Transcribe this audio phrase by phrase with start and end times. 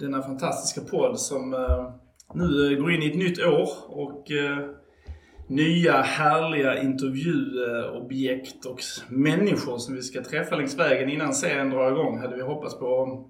[0.00, 1.90] Denna fantastiska podd som eh,
[2.34, 4.68] nu går in i ett nytt år och eh,
[5.48, 8.78] nya härliga intervjuobjekt och
[9.08, 13.22] människor som vi ska träffa längs vägen innan serien drar igång hade vi hoppats på.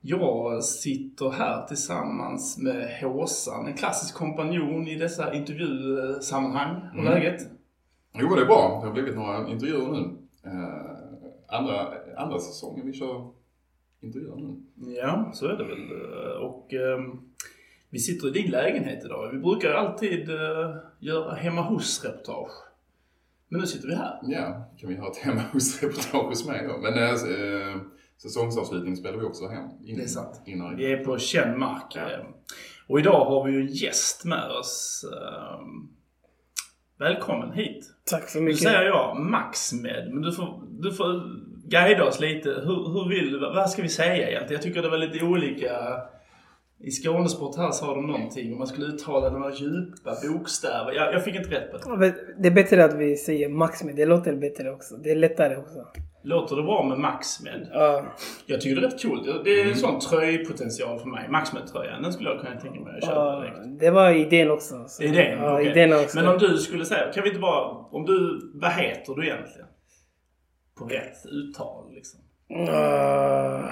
[0.00, 6.80] Jag sitter här tillsammans med Håsan, en klassisk kompanjon i dessa intervjusammanhang.
[6.92, 7.12] Hur Mm.
[7.12, 7.42] läget?
[8.20, 8.78] Jo, det är bra.
[8.80, 10.16] Det har blivit några intervjuer nu.
[10.44, 11.86] Eh, andra,
[12.16, 13.30] andra säsongen vi kör
[14.02, 14.56] intervjuer nu.
[14.96, 15.92] Ja, så är det väl.
[16.40, 17.20] Och ehm,
[17.90, 19.30] vi sitter i din lägenhet idag.
[19.32, 22.52] Vi brukar alltid eh, göra hemma hos-reportage.
[23.48, 24.18] Men nu sitter vi här.
[24.22, 26.78] Ja, kan vi ha ett hemma hos-reportage hos mig då.
[26.78, 27.80] Men eh,
[28.22, 29.68] säsongsavslutning spelar vi också hem.
[29.84, 30.42] In, Det är sant.
[30.46, 30.76] Innan.
[30.76, 31.92] Vi är på känd mark.
[31.94, 32.10] Ja.
[32.10, 32.26] eh.
[32.88, 35.04] Och idag har vi ju en gäst med oss.
[35.12, 35.88] Ehm,
[36.98, 37.92] Välkommen hit.
[38.04, 38.62] Tack så Nu mycket.
[38.62, 41.22] säger jag Maxmed, men du får, du får
[41.72, 42.48] guida oss lite.
[42.48, 43.40] Hur, hur vill?
[43.40, 44.52] Vad ska vi säga egentligen?
[44.52, 45.72] Jag tycker det var lite olika.
[46.84, 50.92] I Skånesport här sa de någonting om man skulle uttala några djupa bokstäver.
[50.92, 52.14] Jag, jag fick inte rätt på det.
[52.38, 53.96] Det är bättre att vi säger max med.
[53.96, 54.96] Det låter bättre också.
[54.96, 55.86] Det är lättare också.
[56.24, 57.68] Låter det bra med Maxmed?
[57.72, 58.04] Ja.
[58.46, 59.44] Jag tycker det är rätt coolt.
[59.44, 61.28] Det är en sån tröjpotential för mig.
[61.28, 63.80] Maxmed-tröjan, den skulle jag kunna tänka mig att köpa ja, direkt.
[63.80, 64.84] det var idén också.
[64.88, 65.02] Så.
[65.02, 65.38] Idén?
[65.38, 65.70] Ja, okej.
[65.70, 66.16] idén också.
[66.16, 69.66] Men om du skulle säga, kan vi inte bara, om du, vad heter du egentligen?
[70.78, 72.20] På rätt uttal liksom.
[72.68, 73.68] Ah,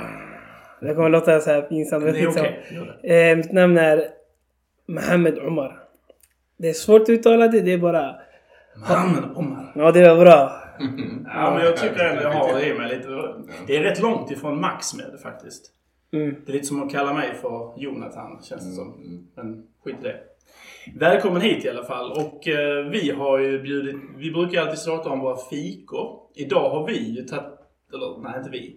[0.80, 2.04] det kommer låta så här pinsamt.
[2.04, 2.48] Det men är skitsamma.
[2.48, 3.30] okej, gör det.
[3.30, 4.08] Eh, mitt namn är
[4.86, 5.78] Mohammed Omar.
[6.56, 7.60] Det är svårt att uttala det.
[7.60, 8.14] Det är bara...
[8.88, 9.72] Mannen Omar.
[9.74, 10.56] Ja, det var bra.
[11.34, 13.08] Ja, men jag tycker ändå jag har det i mig lite.
[13.66, 15.72] Det är rätt långt ifrån Max med det faktiskt.
[16.12, 16.34] Mm.
[16.46, 18.94] Det är lite som att kalla mig för Jonathan, känns det som.
[18.94, 19.26] Mm.
[19.34, 20.16] Men skit i det.
[20.98, 22.12] Välkommen hit i alla fall.
[22.12, 23.96] Och eh, vi har ju bjudit...
[24.16, 26.19] Vi brukar alltid starta om våra fikor.
[26.40, 27.44] Idag har vi ju tagit...
[27.94, 28.76] Eller nej, inte vi.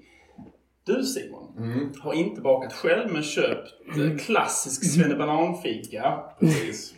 [0.86, 6.20] Du Simon Mm, har inte bakat själv men köpt eh, klassisk svennebananfika.
[6.40, 6.94] precis.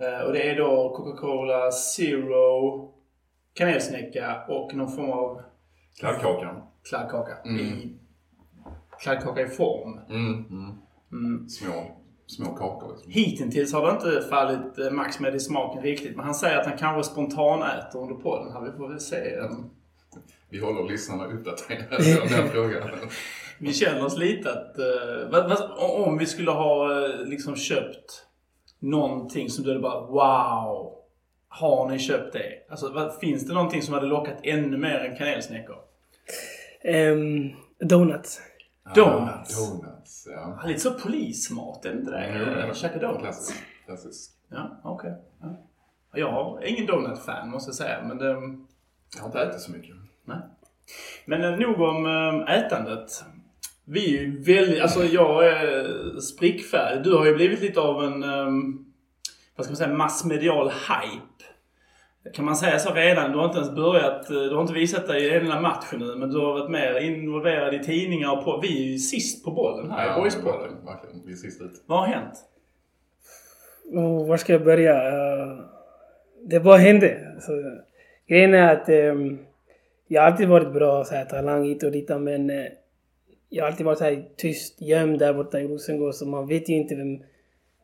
[0.00, 2.90] Eh, och det är då Coca-Cola Zero,
[3.54, 5.40] kanelsnäcka och någon form av
[6.00, 6.62] Kladdkakan.
[6.88, 7.36] kladdkaka.
[7.44, 7.60] Mm.
[7.60, 7.96] I,
[9.02, 9.98] kladdkaka i form.
[10.08, 10.72] Mm, mm.
[11.12, 11.48] Mm.
[11.48, 11.72] Små,
[12.26, 13.12] små kakor liksom.
[13.12, 16.16] Hittills har det inte fallit eh, Max med i smaken riktigt.
[16.16, 18.60] Men han säger att han kanske spontanäter under podden här.
[18.60, 19.36] Vi får väl se.
[20.50, 22.90] Vi håller lyssnarna uppdaterade om den frågan.
[23.58, 24.76] Vi känner oss lite att...
[25.30, 25.70] vad, vad,
[26.06, 28.26] om vi skulle ha eh, liksom köpt
[28.78, 30.94] någonting som du hade bara wow.
[31.48, 32.66] Har ni köpt det?
[32.70, 35.76] Alltså vad, finns det någonting som hade lockat ännu mer än kanelsnäckor?
[36.82, 37.50] Ehm,
[37.80, 38.40] donuts.
[38.94, 39.58] Donuts.
[39.58, 40.58] Ah, donuts, ja.
[40.62, 42.24] Ja, Lite så polismat, är det inte det?
[42.24, 42.74] Mm.
[42.74, 43.20] Käka donuts.
[43.20, 43.64] Klassisk.
[43.86, 44.30] klassisk.
[44.50, 45.14] Ja, okej.
[45.40, 45.56] Ja.
[46.14, 48.26] Jag har ingen donut-fan måste jag säga, men det...
[49.16, 49.96] Jag har inte ätit så mycket.
[50.28, 50.38] Nej.
[51.26, 53.24] Men eh, nog om eh, ätandet.
[53.84, 57.02] Vi är ju väldigt, alltså jag är sprickfärdig.
[57.02, 58.86] Du har ju blivit lite av en, um,
[59.56, 61.44] vad ska man säga, massmedial hype.
[62.34, 63.32] Kan man säga så redan?
[63.32, 65.98] Du har inte ens börjat, eh, du har inte visat dig i den enda matchen
[65.98, 69.44] nu, men du har varit mer involverad i tidningar och på, vi är ju sist
[69.44, 70.84] på bollen här i Boyspodden.
[70.84, 71.26] verkligen.
[71.26, 71.84] Vi är sist ut.
[71.86, 72.34] Vad har hänt?
[73.92, 75.08] Oh, var ska jag börja?
[75.08, 75.58] Eh,
[76.44, 77.36] det bara hände.
[77.40, 77.52] Så,
[78.28, 79.38] grejen är att ehm,
[80.08, 82.66] jag har alltid varit bra så här, talang hit och dit men eh,
[83.48, 86.68] jag har alltid varit så här, tyst, gömd där borta i Rosengård så man vet
[86.68, 87.22] ju inte vem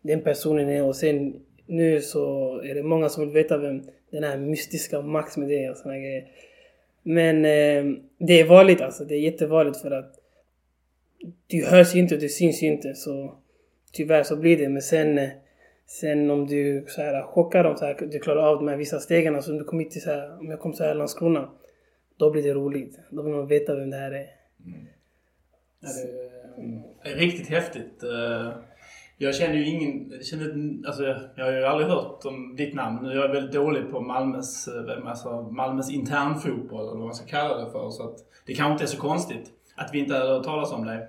[0.02, 4.24] den personen är och sen nu så är det många som vill veta vem den
[4.24, 6.24] här mystiska Max med det och såna grejer.
[7.02, 9.04] Men eh, det är vanligt alltså.
[9.04, 10.14] Det är jättevanligt för att
[11.46, 13.38] du hörs ju inte och du syns ju inte så
[13.92, 14.68] tyvärr så blir det.
[14.68, 15.28] Men sen, eh,
[15.86, 19.00] sen om du så här, chockar dem så här, du klarar av de här vissa
[19.00, 19.36] stegen.
[19.36, 21.50] Alltså om du kommer hit till så här, om jag kommer till Landskrona.
[22.16, 22.98] Då blir det roligt.
[23.10, 24.26] Då vill man veta vem det här är.
[25.80, 25.88] Ja,
[27.02, 28.02] det är riktigt häftigt.
[28.02, 28.52] Eh,
[29.18, 30.10] Jag känner ju ingen...
[30.10, 31.02] jag Känner, alltså,
[31.36, 33.06] jag har ju aldrig hört om ditt namn.
[33.06, 37.64] Jag är väldigt dålig på Malmös, eh, alltså Malmös internfotboll, eller vad man ska kalla
[37.64, 37.90] det för.
[37.90, 38.16] Så att
[38.46, 41.08] det kanske inte är så konstigt att vi inte har hört talas om dig.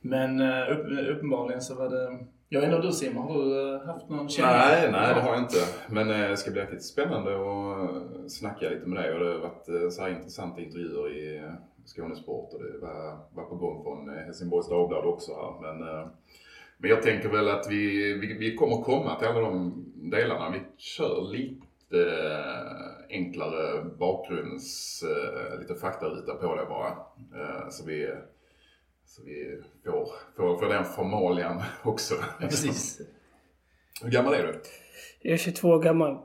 [0.00, 2.18] Men eh, upp, uppenbarligen så var det...
[2.48, 4.52] Jag vet inte om du Simon, har du eh, haft någon känning?
[4.52, 5.56] Nej, nej det har jag inte.
[5.88, 9.12] Men eh, det ska bli riktigt spännande att snacka lite med dig.
[9.12, 11.50] Och det har varit eh, så här intressanta intervjuer i
[11.86, 15.60] Skånesport och det var, var på gång från Helsingborgs Dagblad också här.
[15.60, 15.78] Men,
[16.78, 20.50] men jag tänker väl att vi, vi, vi kommer komma till alla de delarna.
[20.50, 21.64] Vi kör lite
[23.10, 25.04] enklare bakgrunds,
[25.60, 26.96] lite faktaruta på det bara.
[27.70, 28.14] Så vi,
[29.16, 32.14] så vi får, får, får den formalian också.
[32.40, 33.00] Ja, precis.
[34.02, 34.60] Hur gammal är du?
[35.22, 36.18] Jag är 22 år gammal.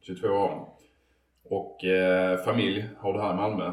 [0.00, 0.68] 22 år.
[1.44, 3.66] Och eh, familj har du här i Malmö.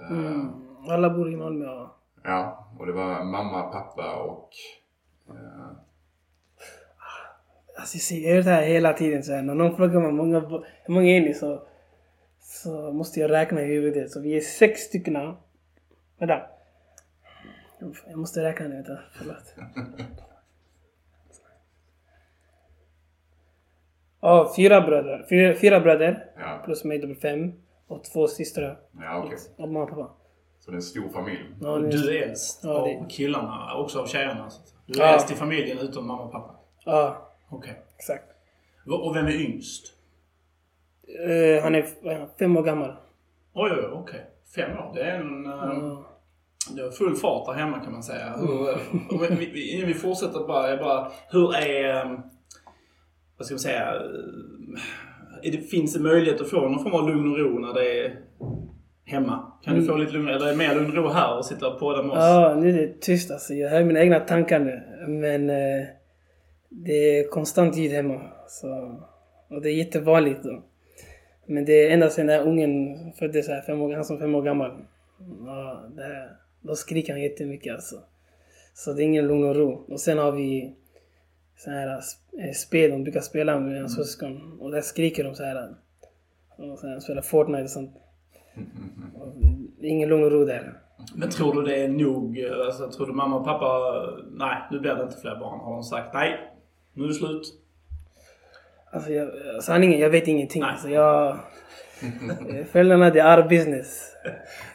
[0.00, 0.50] Eh, Mm.
[0.88, 1.64] Alla bor i Malmö.
[1.64, 1.96] Ja.
[2.24, 4.50] Ja, och det var mamma, pappa och...
[5.28, 5.70] Eh,
[7.76, 9.22] Alltså jag gör det här hela tiden.
[9.22, 10.40] Så här, när någon frågar mig många,
[10.84, 11.62] hur många är ni så,
[12.40, 14.10] så måste jag räkna i huvudet.
[14.10, 15.34] Så vi är sex stycken.
[16.18, 16.40] Vänta.
[18.06, 18.74] Jag måste räkna nu.
[18.74, 18.98] Vänta.
[19.12, 19.54] Förlåt.
[24.20, 25.26] Ja, fyra bröder.
[25.28, 26.24] Fyra, fyra bröder.
[26.38, 27.52] ja, Plus mig, då blir fem.
[27.86, 28.78] Och två systrar.
[29.00, 29.38] ja okej.
[29.56, 30.10] Och mamma och pappa.
[30.60, 31.44] Så det är en stor familj.
[31.60, 34.48] Ja, det- du är äldst Ja, det- av killarna, också av tjejerna.
[34.86, 35.12] Du är Ja.
[35.12, 36.54] äldst i familjen utom mamma och pappa.
[36.84, 37.82] Ja, Okej.
[37.96, 38.24] exakt.
[38.86, 39.94] Och vem är yngst?
[41.28, 42.96] Eh, han är f- fem år gammal.
[43.52, 44.26] Oj, oj, oj, okej.
[44.54, 44.92] Fem år.
[44.94, 45.46] Det är en...
[45.46, 46.04] eh, Ja.
[46.76, 48.34] Det är full fart där hemma kan man säga.
[48.36, 48.68] Hur,
[49.14, 52.18] och vi, innan vi fortsätter bara, jag bara, hur är, eh,
[53.36, 57.08] vad ska man säga, eh, är det, finns det möjlighet att få någon form av
[57.08, 58.20] lugn och ro när det är
[59.04, 59.52] hemma?
[59.64, 62.02] Kan du få lite lugn, eller mer lugn och ro här och sitta och podda
[62.02, 62.18] med oss?
[62.18, 63.54] Ja, nu är det tyst alltså.
[63.54, 64.82] Jag hör mina egna tankar nu.
[65.08, 65.86] Men eh,
[66.68, 68.20] det är konstant ljud hemma.
[68.48, 69.00] Så,
[69.50, 70.62] och det är jättevanligt då.
[71.46, 74.16] Men det är ända sedan den här ungen föddes, så här, fem år, han som
[74.16, 74.70] är fem år gammal.
[75.46, 77.96] Ja, det här, då skriker han jättemycket alltså.
[78.74, 79.84] Så det är ingen lugn och ro.
[79.88, 80.74] Och sen har vi
[81.56, 82.00] så här
[82.38, 84.58] eh, spel de brukar spela med mina syskon.
[84.60, 85.74] Och där skriker de så här.
[86.56, 87.96] Och sen spelar Fortnite och sånt.
[89.14, 89.34] Och
[89.80, 90.72] ingen lugn och ro där.
[91.14, 93.92] Men tror du det är nog, eh, alltså tror du mamma och pappa,
[94.30, 95.60] nej nu blir det inte fler barn.
[95.60, 96.52] Har de sagt nej,
[96.92, 97.54] nu är det slut?
[98.92, 99.30] Alltså jag,
[99.62, 100.62] sanningen, jag vet ingenting.
[100.62, 100.70] Nej.
[100.70, 101.36] Alltså jag, eh,
[102.72, 104.12] föräldrarna, det är business.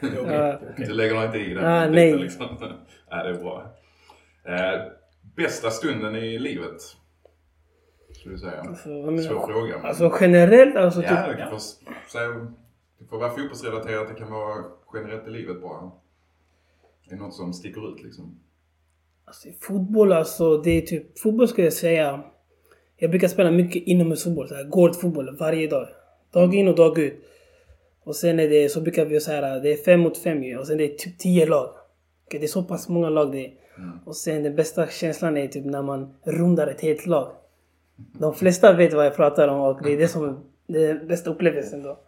[0.26, 0.58] Ja.
[0.76, 2.18] Du lägger nog inte i den Ah, biten, nej.
[2.18, 2.46] Liksom.
[3.10, 3.74] nej, det är bra.
[4.48, 4.82] Eh,
[5.36, 6.80] bästa stunden i livet?
[8.12, 8.60] Skulle du säga.
[8.60, 9.76] Alltså, menar Svår fråga.
[9.76, 11.80] men- Alltså generellt, alltså ja, typ, du kan få s-
[12.12, 12.28] säga,
[12.98, 15.90] det får vara fotbollsrelaterat, det kan vara generellt i livet bara.
[17.08, 18.40] Det är något som sticker ut liksom.
[19.24, 22.22] alltså, fotboll alltså, det är typ, fotboll skulle jag säga.
[22.96, 25.88] Jag brukar spela mycket inomhusfotboll, gårdfotboll varje dag.
[26.34, 27.14] Dag in och dag ut.
[28.04, 30.58] Och sen är det, så brukar vi säga det är fem mot fem ju.
[30.58, 31.70] Och sen det är typ tio lag.
[32.26, 33.52] Okej, det är så pass många lag det är.
[34.04, 37.32] Och sen den bästa känslan är typ när man rundar ett helt lag.
[37.96, 40.36] De flesta vet vad jag pratar om och det är det som är
[40.66, 41.98] den bästa upplevelsen då.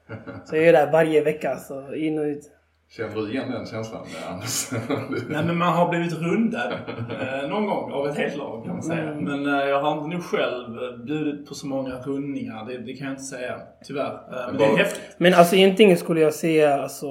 [0.44, 2.50] Så jag gör det här varje vecka, så in och ut.
[2.88, 4.70] Känner du igen den känslan Anders?
[5.28, 8.82] Nej men man har blivit rundad eh, någon gång av ett helt lag kan man
[8.82, 9.02] säga.
[9.02, 9.24] Mm.
[9.24, 12.64] Men eh, jag har inte nog själv eh, bjudit på så många rundningar.
[12.66, 13.60] Det, det kan jag inte säga.
[13.84, 14.12] Tyvärr.
[14.12, 15.16] Eh, men det är häftigt.
[15.18, 17.06] Men alltså egentligen skulle jag säga, alltså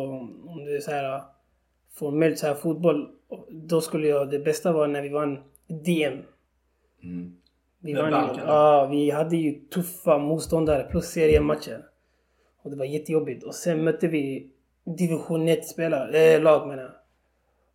[0.48, 1.22] om det är så här
[1.94, 3.08] formellt så här fotboll,
[3.52, 5.40] då skulle jag, det bästa var när vi vann
[5.86, 6.14] DM.
[7.04, 7.36] Mm.
[7.80, 11.86] Vi Med vann ju, ja, vi hade ju tuffa motståndare plus seriematcher.
[12.64, 13.44] Och det var jättejobbigt.
[13.44, 14.52] Och sen mötte vi
[14.86, 16.92] division 1-spelare, äh, lag menar jag.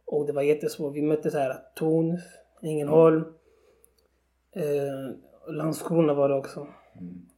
[0.05, 0.95] Och det var jättesvårt.
[0.95, 2.19] Vi mötte så här Torn,
[2.63, 3.25] Ängelholm,
[4.53, 6.67] eh, Landskrona var det också.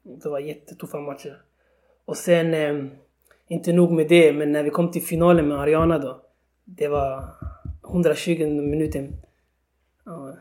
[0.02, 1.42] Det var jättetuffa matcher.
[2.04, 2.84] Och sen, eh,
[3.48, 6.22] inte nog med det, men när vi kom till finalen med Ariana då.
[6.64, 7.24] Det var
[7.84, 9.08] 120 minuter.
[10.04, 10.36] Ja.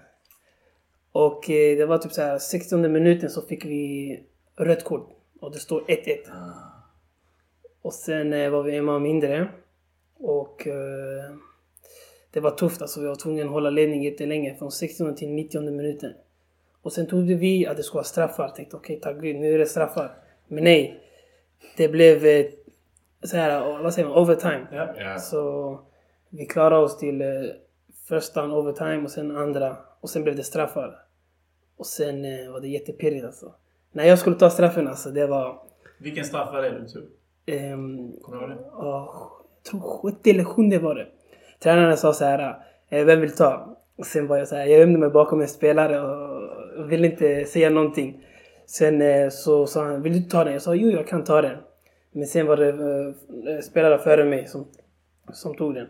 [1.12, 4.24] Och eh, det var typ så här 60 minuten så fick vi
[4.56, 5.10] rött kort.
[5.40, 6.18] Och det står 1-1.
[7.82, 9.48] Och sen eh, var vi en man mindre.
[10.18, 11.36] Och eh,
[12.32, 13.02] det var tufft alltså.
[13.02, 14.56] Vi var tvungna att hålla ledning jättelänge.
[14.56, 16.14] Från 60 till 90 minuten.
[16.82, 18.50] Och sen trodde vi att det skulle vara straffar.
[18.50, 20.12] Tänkte okej, tack gud, nu är det straffar.
[20.48, 21.00] Men nej.
[21.78, 22.46] Det blev eh,
[23.24, 24.68] så här, vad säger man, overtime.
[24.72, 25.20] Ja.
[25.20, 25.80] Så
[26.30, 27.28] vi klarade oss till eh,
[28.08, 29.78] första overtime och sen andra.
[30.00, 31.00] Och sen blev det straffar.
[31.78, 33.54] Och sen eh, var det jättepirrigt alltså.
[33.92, 35.64] När jag skulle ta straffen alltså, det var...
[35.98, 37.04] Vilken straff var det du tog?
[37.46, 38.64] Ehm, Kommer du ihåg det?
[38.72, 41.08] ja, jag tror sjätte eller sjunde var det.
[41.60, 42.56] Tränaren sa så här,
[42.90, 43.78] eh, vem vill ta?
[43.98, 47.46] Och sen var jag så här, jag gömde mig bakom en spelare och ville inte
[47.46, 48.26] säga någonting.
[48.66, 50.54] Sen eh, så sa han, vill du ta den?
[50.54, 51.58] Jag sa, jo jag kan ta den.
[52.12, 54.68] Men sen var det eh, spelare före mig som,
[55.34, 55.88] som tog den.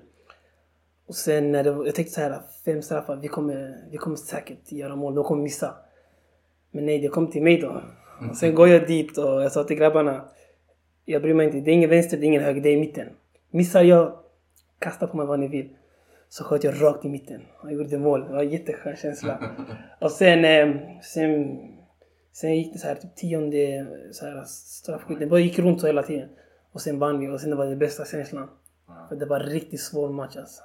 [1.08, 4.72] Och sen när det, jag tänkte så här, fem straffar, vi kommer, vi kommer säkert
[4.72, 5.76] göra mål, de kommer missa.
[6.72, 7.82] Men nej, det kom till mig då.
[8.30, 10.26] Och sen går jag dit och jag sa till grabbarna,
[11.06, 12.80] jag bryr mig inte, det är ingen vänster, det är ingen höger, det är i
[12.80, 13.08] mitten.
[13.52, 14.14] Missar jag,
[14.80, 15.70] kasta på mig vad ni vill.
[16.30, 17.42] Så sköt jag rakt i mitten.
[17.64, 18.22] Jag gjorde mål.
[18.28, 19.40] Det var en jätteskön känsla.
[20.00, 21.58] och sen, eh, sen,
[22.34, 25.20] sen gick det så här typ tionde så här, straffskytt.
[25.20, 26.30] Det bara gick runt så hela tiden.
[26.72, 28.50] Och sen vann vi och sen det var det bästa känslan.
[29.10, 30.64] För det var en riktigt svår match alltså.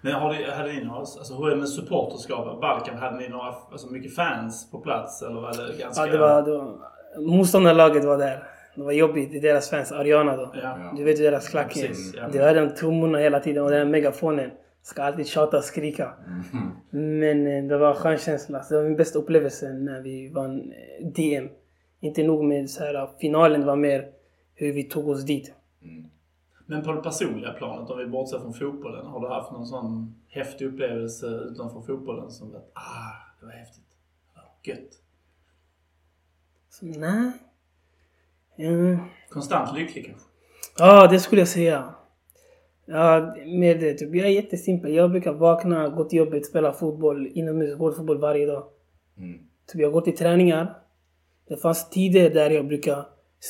[0.00, 2.60] Men har ni, hade ni några, alltså hur är det med supporterskap?
[2.60, 6.06] Balkan, hade ni några, alltså mycket fans på plats eller var det ganska...
[6.06, 6.78] Ja, det var, det var,
[7.20, 8.55] motståndarlaget var där.
[8.76, 9.34] Det var jobbigt.
[9.34, 10.50] Är deras fans, Ariana då.
[10.62, 10.92] Ja.
[10.96, 12.28] Du vet hur deras klack ja.
[12.32, 14.50] Det var den trummorna hela tiden och den megafonen.
[14.82, 16.12] Ska alltid tjata och skrika.
[16.52, 17.18] Mm.
[17.18, 18.62] Men eh, det var en skön känsla.
[18.62, 21.48] Så det var min bästa upplevelse när vi vann eh, DM.
[22.00, 24.08] Inte nog med så här, finalen, det var mer
[24.54, 25.54] hur vi tog oss dit.
[25.82, 26.04] Mm.
[26.66, 30.14] Men på det personliga planet, om vi bortser från fotbollen, har du haft någon sån
[30.28, 33.82] häftig upplevelse utanför fotbollen som att ah, det var häftigt.
[34.62, 35.00] Gött.
[36.68, 37.32] Så, nej.
[38.58, 38.98] Mm.
[39.28, 40.22] Konstant lycklig kanske?
[40.78, 41.84] Ja, det skulle jag säga.
[42.86, 43.94] Ja, med det.
[43.94, 44.94] Typ, jag är jättesimpel.
[44.94, 48.64] Jag brukar vakna, gå till jobbet, spela fotboll, inomhus, gå till fotboll varje dag.
[49.18, 49.38] Mm.
[49.72, 50.74] Typ, jag går till träningar.
[51.48, 53.06] Det fanns tider där jag brukar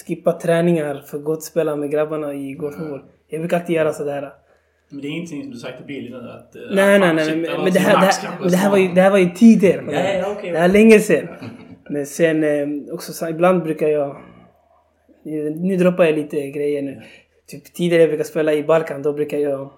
[0.06, 3.02] skippa träningar för att gå och spela med grabbarna i gårdfotboll.
[3.28, 4.32] Jag brukar alltid göra sådär.
[4.88, 6.56] Men det är ingenting som du sagt till Billy nu att...
[6.56, 7.36] eh, Nej, nej, nej.
[7.36, 9.84] Men, men det, här, det, här, det, här var ju, det här var ju tider.
[9.90, 10.52] Ja, okej.
[10.52, 11.28] Det här är länge sedan.
[11.90, 14.16] Men sen eh, också så, ibland brukar jag...
[15.26, 17.02] Nu droppar jag lite grejer nu.
[17.46, 19.70] Typ tidigare jag brukar spela i Balkan, då brukar jag...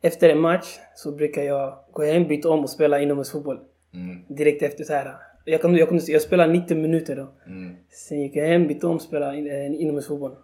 [0.00, 3.58] Efter en match så brukar jag gå hem, byta om och spela inomhusfotboll.
[3.94, 4.18] Mm.
[4.28, 5.14] Direkt efter så här.
[5.44, 7.28] Jag, kunde, jag, kunde, jag spelade 90 minuter då.
[7.46, 7.76] Mm.
[7.88, 10.36] Sen gick jag hem, bytte om och spelade eh, inomhusfotboll.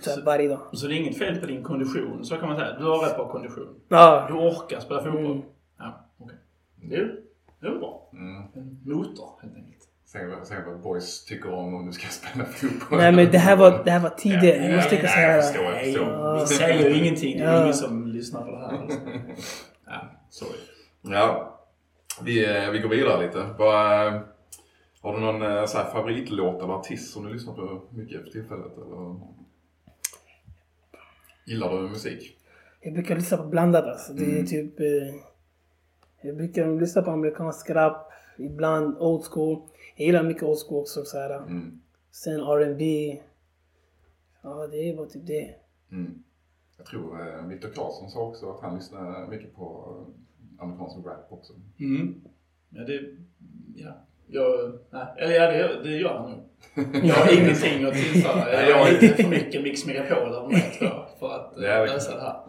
[0.00, 0.60] Så här, varje dag.
[0.72, 2.78] Så det är inget fel på din kondition, så kan man säga.
[2.78, 3.80] Du har rätt bra kondition.
[3.88, 4.26] Ja.
[4.28, 5.24] Du orkar spela fotboll.
[5.24, 5.42] Mm.
[5.78, 6.36] Ja, okej.
[6.82, 7.08] Det
[7.60, 8.10] det är bra.
[8.12, 8.42] Mm.
[8.54, 9.79] En motor, helt enkelt.
[10.12, 12.98] Se, vad- se vad boys tycker om om du ska spela fotboll.
[12.98, 14.56] Nej men det här var, det här var tider.
[14.56, 15.42] Ja, Jag måste tänka så ja, jag här.
[15.42, 16.40] förstår, jag Nej, förstår.
[16.40, 17.38] vi säger ju ingenting.
[17.38, 17.62] Det är Ja.
[17.62, 18.78] ingen som lyssnar på det här.
[18.82, 18.98] Alltså.
[19.86, 20.58] Ja, sorry.
[21.02, 21.60] Ja,
[22.22, 23.46] vi, eh, vi går vidare lite.
[23.58, 24.20] Vad, eh,
[25.00, 28.30] har du någon eh, så här, favoritlåt eller artist som du lyssnar på mycket för
[28.30, 28.72] tillfället?
[28.76, 29.16] Eller?
[31.46, 32.36] Gillar du musik?
[32.80, 34.12] Jag brukar lyssna på blandat alltså.
[34.12, 34.46] Det är Mm.
[34.46, 34.80] typ...
[34.80, 34.86] Eh,
[36.22, 38.12] jag brukar lyssna på amerikansk rap.
[38.38, 39.62] Ibland old school.
[39.96, 41.04] Jag gillar mycket old school också.
[41.04, 41.36] Så här.
[41.36, 41.80] Mm.
[42.10, 43.16] Sen R&B.
[44.42, 45.54] Ja, det var typ det.
[45.92, 46.22] Mm.
[46.76, 51.26] Jag tror eh, Viktor Claesson sa också att han lyssnar mycket på eh, amerikansk rap
[51.28, 51.52] också.
[51.80, 52.20] Mm.
[52.70, 53.00] Ja, det...
[53.76, 53.92] Ja.
[54.32, 56.40] Jag, nej, eller ja, det, det gör han nog.
[57.04, 58.68] Jag har ingenting att tillföra.
[58.68, 62.14] Jag har lite för mycket Mix Megapol över mig tror jag, för att eh, lösa
[62.14, 62.40] det här.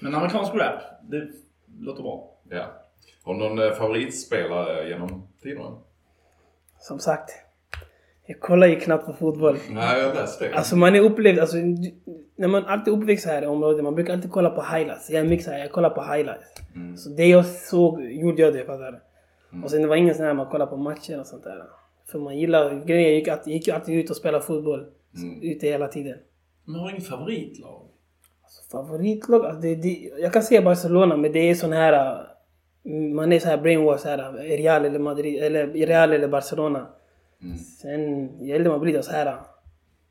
[0.00, 1.28] Men amerikansk rap, det
[1.78, 2.29] låter bra.
[2.50, 2.66] Ja.
[3.22, 5.78] Har du någon eh, favoritspelare genom tiderna?
[6.78, 7.30] Som sagt.
[8.26, 9.56] Jag kollar ju knappt på fotboll.
[9.70, 10.54] Nej, jag läste det.
[10.54, 11.56] Alltså man är upplevd, alltså
[12.36, 15.10] när man alltid uppväxt här i området, man brukar alltid kolla på highlights.
[15.10, 16.46] Jag är mycket så här, jag kollar på highlights.
[16.74, 16.96] Mm.
[16.96, 19.00] Så det jag såg gjorde jag det, fattar du?
[19.64, 21.64] Och sen det var ingen sån här man kollar på matcher och sånt där.
[22.12, 24.86] För man gillar, grejen jag gick, alltid, gick ju alltid ut och spelade fotboll.
[25.16, 25.42] Mm.
[25.42, 26.18] Ute hela tiden.
[26.64, 27.88] Men har du inget favoritlag?
[28.42, 29.44] Alltså, favoritlag?
[29.44, 32.26] Alltså, det, det, jag kan säga Barcelona, men det är sån här...
[33.14, 34.18] Man är så här brainwash här.
[34.18, 36.86] äh, Real eller Madrid, eller Real eller Barcelona.
[37.42, 37.56] Mm.
[37.56, 39.36] Sen, ju äldre man blir då så här.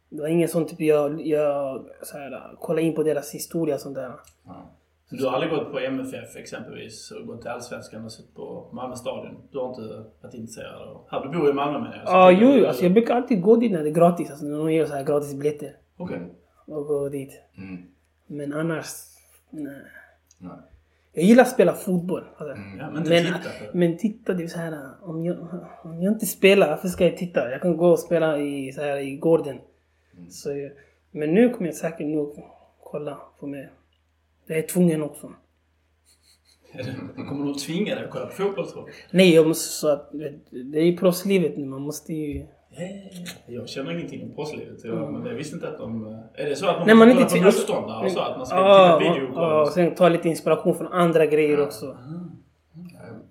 [0.09, 3.81] Det var ingen sån typ jag, jag så här, kollade in på deras historia och
[3.81, 4.11] sånt där.
[4.45, 4.69] Ja.
[5.09, 8.69] Så du har aldrig gått på MFF exempelvis och gått till Allsvenskan och sett på
[8.73, 9.37] Malmö stadion?
[9.51, 11.01] Du har inte varit intresserad av...
[11.09, 12.13] Här, du bor i Malmö menar jag.
[12.13, 14.29] Ja, tänker jo, du- alltså jag brukar alltid gå dit när det är gratis.
[14.31, 15.75] Alltså när de ger så här gratis biljetter.
[15.97, 16.19] Okej.
[16.65, 17.31] Och gå dit.
[17.57, 17.83] Mm.
[18.27, 18.85] Men annars,
[19.49, 19.81] nej.
[20.37, 20.51] Nej.
[21.19, 22.23] Jag gillar att spela fotboll.
[22.37, 22.57] Alltså.
[22.79, 25.37] Ja, men Men, titta men titta, det är så här, om jag,
[25.83, 27.51] om jag inte spelar, varför ska jag titta?
[27.51, 29.59] Jag kan gå och spela i, så här, i gården.
[30.17, 30.29] Mm.
[30.29, 30.49] Så,
[31.11, 32.43] men nu kommer jag säkert nog
[32.83, 33.69] kolla på mig.
[34.47, 35.33] Jag är tvungen också.
[37.15, 38.89] Kommer de tvinga dig att kolla på fotboll tror?
[39.11, 40.11] Nej, jag måste så att,
[40.51, 41.65] det är ju proffslivet nu.
[41.65, 42.45] Man måste ju...
[42.79, 44.83] Ja, Jag känner ingenting om proffslivet.
[44.83, 46.05] Jag, men jag visste inte att de...
[46.33, 48.19] Är det så att man Nej, man inte på motståndare och så?
[48.19, 49.43] Att man ska Ja, titta ja, videokoll?
[49.43, 51.97] ja, och sen ta lite inspiration från andra grejer också.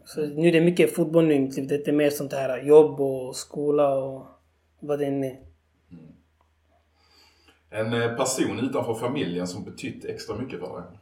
[0.04, 1.68] Så nu är det mycket fotboll nu i mitt liv.
[1.68, 4.26] Det är mer sånt här jobb och skola och
[4.80, 5.36] vad det än är.
[7.70, 10.98] En eh, person utanför familjen som betytt extra mycket för dig?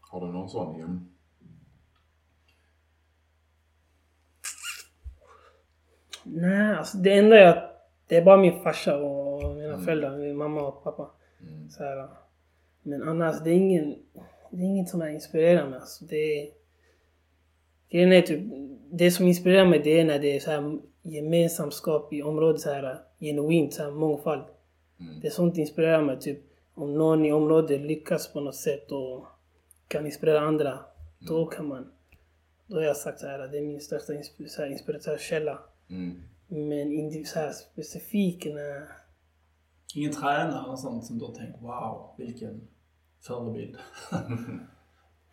[0.00, 0.76] Har du någon sån?
[0.80, 1.11] i-
[6.24, 10.68] Nej, alltså det enda att det är bara min farsa och mina föräldrar, min mamma
[10.68, 11.10] och pappa.
[11.40, 11.70] Mm.
[11.70, 12.08] Så här,
[12.82, 13.94] men annars, det är ingen,
[14.50, 15.78] det är inget som inspirerar mig.
[15.78, 16.50] Alltså, det
[17.90, 18.40] grejen är typ,
[18.90, 22.70] det som inspirerar mig det är när det är så här gemensamskap i området, så
[22.70, 24.44] här, genuint, så här, mångfald.
[25.00, 25.20] Mm.
[25.20, 26.20] Det är sånt som inspirerar mig.
[26.20, 26.38] Typ,
[26.74, 29.26] om någon i området lyckas på något sätt och
[29.88, 30.78] kan inspirera andra,
[31.18, 31.92] då kan man.
[32.66, 34.14] Då har jag sagt så här, det är min största
[34.66, 35.58] inspirationskälla.
[35.92, 36.22] Mm.
[36.48, 38.82] Men indi- så här specifik, nej.
[39.94, 42.68] Ingen tränare och sånt som du har tänkt wow, vilken
[43.20, 43.76] förebild?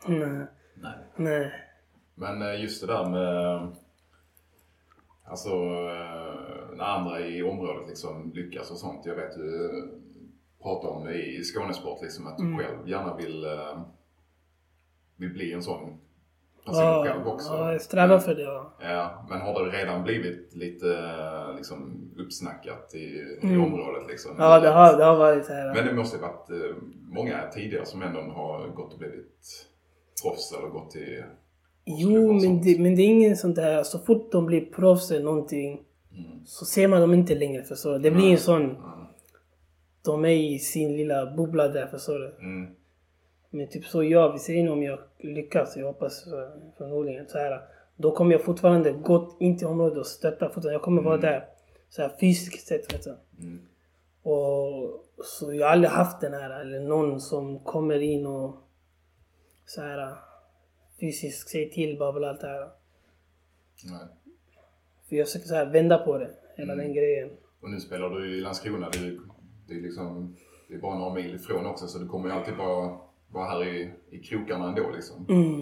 [0.07, 0.45] Nej.
[0.75, 0.97] Nej.
[1.15, 1.51] nej.
[2.15, 3.67] Men eh, just det där med
[5.23, 9.05] Alltså eh, när andra i området liksom lyckas och sånt.
[9.05, 9.85] Jag vet du eh,
[10.61, 12.57] pratar om i Skånesport liksom att du Mm.
[12.59, 13.45] själv gärna vill
[15.15, 15.99] vill bli en sån
[16.65, 17.53] person Ja, själv också.
[17.53, 18.41] ja, jag strävar för det.
[18.41, 18.73] Ja.
[18.81, 20.85] Ja, men har det redan blivit lite
[21.57, 23.61] liksom, uppsnackat i, i Mm.
[23.63, 24.07] området?
[24.09, 24.35] Liksom?
[24.37, 25.73] Ja, det har, det har varit så här.
[25.75, 29.65] Men det måste ju varit eh, många tidigare som ändå har gått och blivit
[30.23, 31.23] proffs eller gått till...
[31.85, 33.83] Jo, men det, men det är ingen sånt där.
[33.83, 36.45] Så fort de blir proffs eller någonting Mm.
[36.45, 37.63] så ser man dem inte längre.
[37.63, 37.99] Förstår du?
[37.99, 38.61] Det blir en sån...
[38.61, 38.75] Mm.
[40.05, 42.35] De är i sin lilla bubbla där, förstår du?
[42.39, 42.69] Mm.
[43.49, 47.61] Men typ så jag, vi säger om jag lyckas, jag hoppas eh, förmodligen så här.
[47.95, 50.71] Då kommer jag fortfarande gå in till området och stötta fortfarande.
[50.73, 51.45] Jag kommer vara där.
[51.89, 53.15] Så här fysiskt sett vet du.
[53.39, 53.59] Mm.
[54.21, 58.55] Och så jag har aldrig haft den här, eller någon som kommer in och
[59.65, 60.15] så här
[60.99, 62.69] fysiskt säger till, bara bla, allt det här.
[63.85, 64.07] Nej.
[65.09, 66.85] För jag försöker så här vända på det, hela Mm.
[66.85, 67.29] den grejen.
[67.61, 68.89] Och nu spelar du i Landskrona.
[68.89, 69.19] Det är,
[69.67, 70.35] det är, liksom,
[70.67, 72.97] det är bara några mil ifrån också så du kommer ju alltid bara
[73.31, 75.25] vara här i, i krokarna ändå liksom.
[75.29, 75.61] Mm.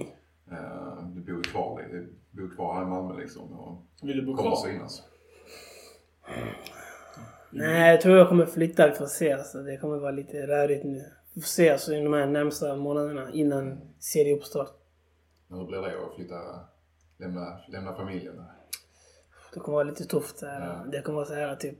[0.51, 4.37] Eh, du bor kvar, du bor kvar här i Malmö liksom och Vill du bo
[4.37, 4.55] kvar?
[4.55, 5.03] synas.
[7.49, 8.87] Nej, jag tror jag kommer flytta.
[8.87, 9.31] Vi får se.
[9.31, 9.57] Alltså.
[9.57, 11.03] Det kommer vara lite rörigt nu.
[11.33, 14.71] Vi får se alltså, i de här närmsta månaderna innan serieuppstart.
[15.47, 16.35] Men hur blir det att flytta,
[17.17, 18.43] lämna, lämna familjen?
[19.53, 20.41] Det kommer vara lite tufft.
[20.41, 20.85] Ja.
[20.91, 21.77] Det kommer vara så här typ.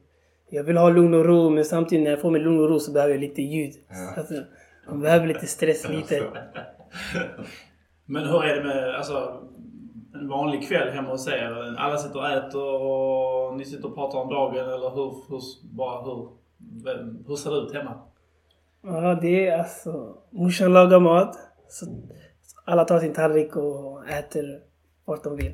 [0.50, 2.80] Jag vill ha lugn och ro men samtidigt när jag får min lugn och ro
[2.80, 3.74] så behöver jag lite ljud.
[3.90, 4.14] Ja.
[4.18, 4.34] Alltså,
[4.88, 6.24] man behöver lite stress lite.
[8.06, 9.44] Men hur är det med alltså,
[10.14, 11.76] en vanlig kväll hemma hos er?
[11.78, 15.42] Alla sitter och äter och ni sitter och pratar om dagen eller hur, hur,
[15.76, 16.30] bara hur,
[17.28, 17.94] hur ser det ut hemma?
[18.84, 20.18] Ja, det är alltså...
[20.30, 21.38] Morsan lagar mat.
[21.70, 21.86] Så
[22.66, 24.60] alla tar sin tallrik och äter
[25.06, 25.54] vart de vill.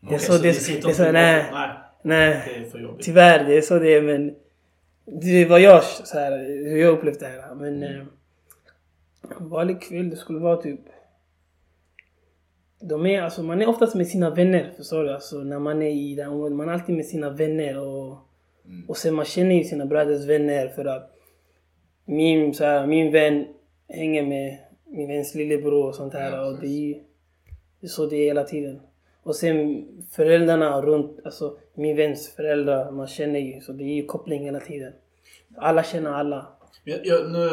[0.00, 1.68] Det är Okej, så, det, ni sitter det är så, nej, nej.
[2.02, 2.68] nej.
[2.72, 2.96] Det är.
[3.00, 4.34] Tyvärr, det är så det är men...
[5.04, 6.38] Det var jag, så här,
[6.70, 7.54] hur jag upplevt det här.
[7.54, 7.82] Men...
[7.82, 8.10] Eh, en
[9.38, 10.80] vanlig kväll, det skulle vara typ...
[12.80, 15.12] De är, alltså, man är oftast med sina vänner, förstår du?
[15.12, 16.56] Alltså, när man är i det här området.
[16.56, 18.16] Man är alltid med sina vänner och...
[18.64, 18.88] Mm.
[18.88, 21.16] Och sen man känner ju sina bröders vänner för att...
[22.04, 23.46] Min, så här, min vän
[23.88, 26.36] hänger med min väns lillebror och sånt här.
[26.36, 26.94] Ja, och det är ju...
[27.80, 28.80] Det är så det är hela tiden.
[29.22, 33.60] Och sen föräldrarna runt, alltså min väns föräldrar, man känner ju.
[33.60, 34.92] Så det är ju koppling hela tiden.
[35.56, 36.46] Alla känner alla.
[36.84, 37.48] Jag, jag, nu,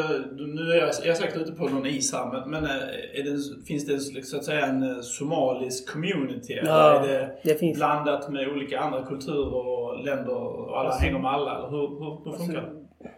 [0.46, 3.66] nu är jag, jag är säkert ute på någon is här, men, men eh, det,
[3.66, 6.52] finns det så att säga en eh, somalisk community?
[6.52, 7.76] Eller Ja, är det, det finns.
[7.78, 11.58] blandat med olika andra kulturer och länder och alla Alltså- hänger med alla?
[11.58, 13.08] Eller hur, hur, hur funkar det?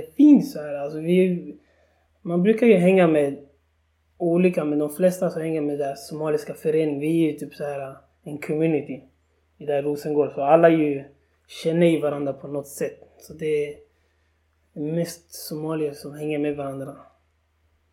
[0.00, 1.54] Det finns så här, alltså vi...
[2.22, 3.38] Man brukar ju hänga med
[4.18, 7.64] olika, men de flesta som hänger med den somaliska föreningen, vi är ju typ så
[7.64, 9.02] här en community
[9.58, 10.32] i där Rosengård.
[10.34, 11.04] Så alla ju
[11.64, 12.98] känner ju varandra på något sätt.
[13.18, 13.74] Så det
[14.74, 16.96] mest somalier som hänger med varandra.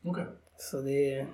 [0.03, 0.25] Okej.
[0.57, 1.27] Så det är...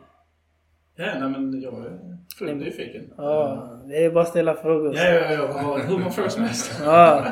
[0.96, 3.14] Ja, nej, men jag är fullt nyfiken.
[3.18, 4.96] Ja, det är bara att ställa frågor.
[4.96, 5.78] Ja, ja, ja.
[5.78, 6.80] Hur många frågor som helst.
[6.84, 7.26] Ja.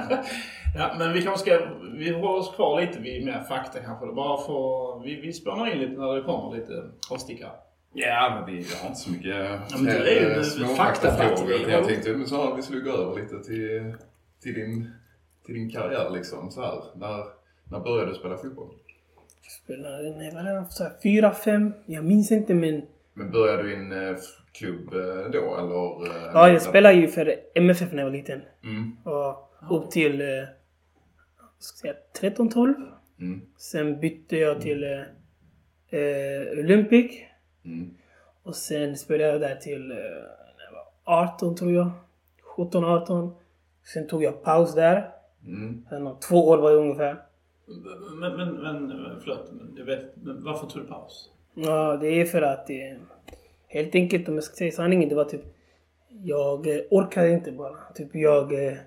[0.77, 1.67] Ja, men vi kanske ska...
[1.97, 4.05] Vi håller oss kvar lite vid mer fakta kanske.
[4.05, 5.03] Bara för...
[5.03, 7.51] Vi, vi spånar in lite när det kommer lite avstickare.
[7.93, 9.35] Ja, men vi har inte så mycket
[9.75, 11.29] men du är ju eh, en små faktafattig.
[11.29, 11.71] faktafrågor.
[11.71, 13.95] Jag tänkte men så här, vi skulle gå över lite till,
[14.41, 14.91] till, din,
[15.45, 16.51] till din karriär liksom.
[16.51, 17.25] Så här, när,
[17.71, 18.69] när började du spela fotboll?
[19.63, 20.65] Spelade, nej vad är det?
[20.69, 21.73] Så här, Fyra, fem?
[21.85, 22.81] Jag minns inte men...
[23.13, 24.15] Men började du i en eh,
[24.51, 26.05] klubb eh, då eller?
[26.05, 28.41] eh, Ja, jag spelade ju för MFF när jag var liten.
[28.63, 30.21] Mm, Och upp till...
[30.21, 30.27] Eh,
[31.59, 32.73] ska jag säga 13-12.
[33.19, 37.11] mm, Sen bytte jag till eh, eh, Olympic.
[37.65, 37.93] mm.
[38.43, 40.71] Och sen spelade jag där till eh, när jag
[41.05, 41.91] var 18 tror jag.
[42.57, 43.31] 17-18.
[43.93, 45.09] Sen tog jag paus där.
[45.45, 45.85] Mm.
[45.89, 47.21] Sen, två år var det ungefär.
[47.67, 48.89] Men, men, men
[49.21, 49.51] förlåt.
[49.51, 51.31] Men jag vet, men varför tog du paus?
[51.53, 52.97] Ja, det är för att eh,
[53.67, 55.41] helt enkelt om jag ska säga sanningen, det var typ
[56.09, 57.77] jag eh, orkade inte bara.
[57.95, 58.67] Typ jag...
[58.67, 58.77] Eh,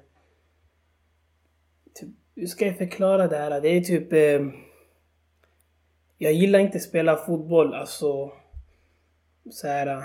[1.95, 3.61] typ, hur ska jag förklara det här?
[3.61, 4.13] Det är typ...
[6.21, 8.33] Jag gillar inte att spela fotboll, alltså
[9.51, 10.03] så här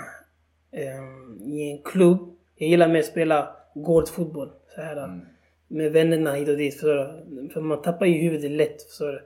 [1.40, 2.36] i en klubb.
[2.56, 4.50] Jag gillar mer att spela gårdsfotboll.
[4.74, 5.26] Så här, Mm.
[5.68, 6.80] Med vännerna hit och dit.
[6.80, 7.48] Du?
[7.52, 8.98] För man tappar ju huvudet lätt.
[8.98, 9.22] Du?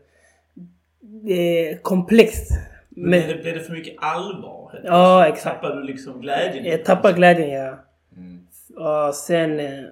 [1.00, 2.50] Det är komplext.
[2.88, 4.70] Men Men, blev, det, blev det för mycket allvar?
[4.72, 5.62] helt Ja, exakt.
[5.62, 6.64] Tappade du liksom glädjen?
[6.64, 7.78] jag tappar glädjen, ja.
[8.16, 8.46] Mm.
[8.76, 9.84] Och sen, eh,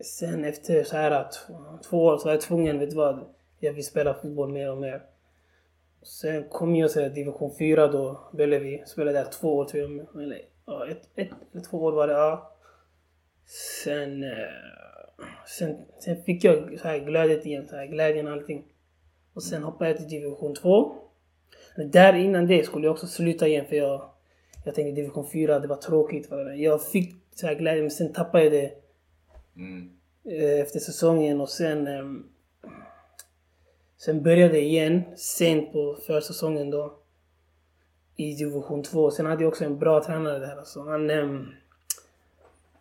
[0.00, 3.24] sen efter så här två, två år så var jag tvungen, vet du vad?
[3.60, 5.02] Jag vill spela fotboll mer och mer.
[6.02, 8.86] Sen kom jag till division 4 då, Bellevue.
[8.86, 10.22] Spelade där två år tror jag.
[10.22, 12.52] Eller ja, ett, ett två år var det, ja.
[13.84, 14.30] Sen, eh,
[15.58, 18.64] sen, sen fick jag så här glädjen igen, så här glädjen och allting.
[19.34, 20.94] Och sen hoppade jag till division 2.
[21.76, 24.10] Men där innan det skulle jag också sluta igen för jag,
[24.64, 26.28] Jag tänkte division 4, det var tråkigt.
[26.56, 28.70] Jag fick så här glädje, men sen tappade jag det
[29.56, 29.90] Mm.
[30.24, 31.86] eh, efter säsongen och sen...
[31.86, 32.26] ehm,
[33.96, 36.98] sen började jag igen, sent på försäsongen då.
[38.16, 39.10] I division 2.
[39.10, 40.56] Sen hade jag också en bra tränare där.
[40.56, 40.80] Alltså.
[40.82, 41.46] Han, ehm,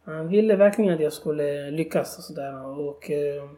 [0.06, 2.80] han ville verkligen att jag skulle lyckas och sådär.
[2.80, 3.50] Och ehm,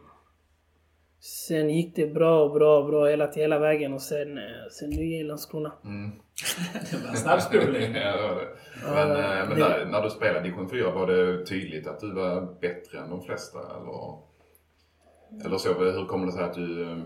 [1.20, 4.90] sen gick det bra och bra och bra hela, hela vägen och sen, eh, sen
[4.90, 5.72] nu är jag i Landskrona.
[5.84, 6.10] Mm.
[6.90, 7.94] Det var en snabbspolning.
[7.94, 8.48] ja, det var det.
[8.84, 12.14] Men, eh, men det- där, när du spelade division 4, var det tydligt att du
[12.14, 13.58] var bättre än de flesta?
[13.58, 14.18] Eller,
[15.46, 16.98] eller så, hur kommer det sig att du eh,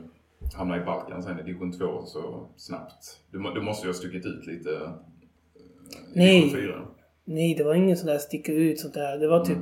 [0.54, 3.20] hamnade i Balkan sen i division 2 så snabbt?
[3.30, 4.90] Du, du måste ju ha stuckit ut lite eh,
[6.14, 6.40] i Nej.
[6.40, 6.86] division 4.
[7.24, 9.18] Nej, det var ingen sån där sticka ut sånt där.
[9.18, 9.58] Det var typ...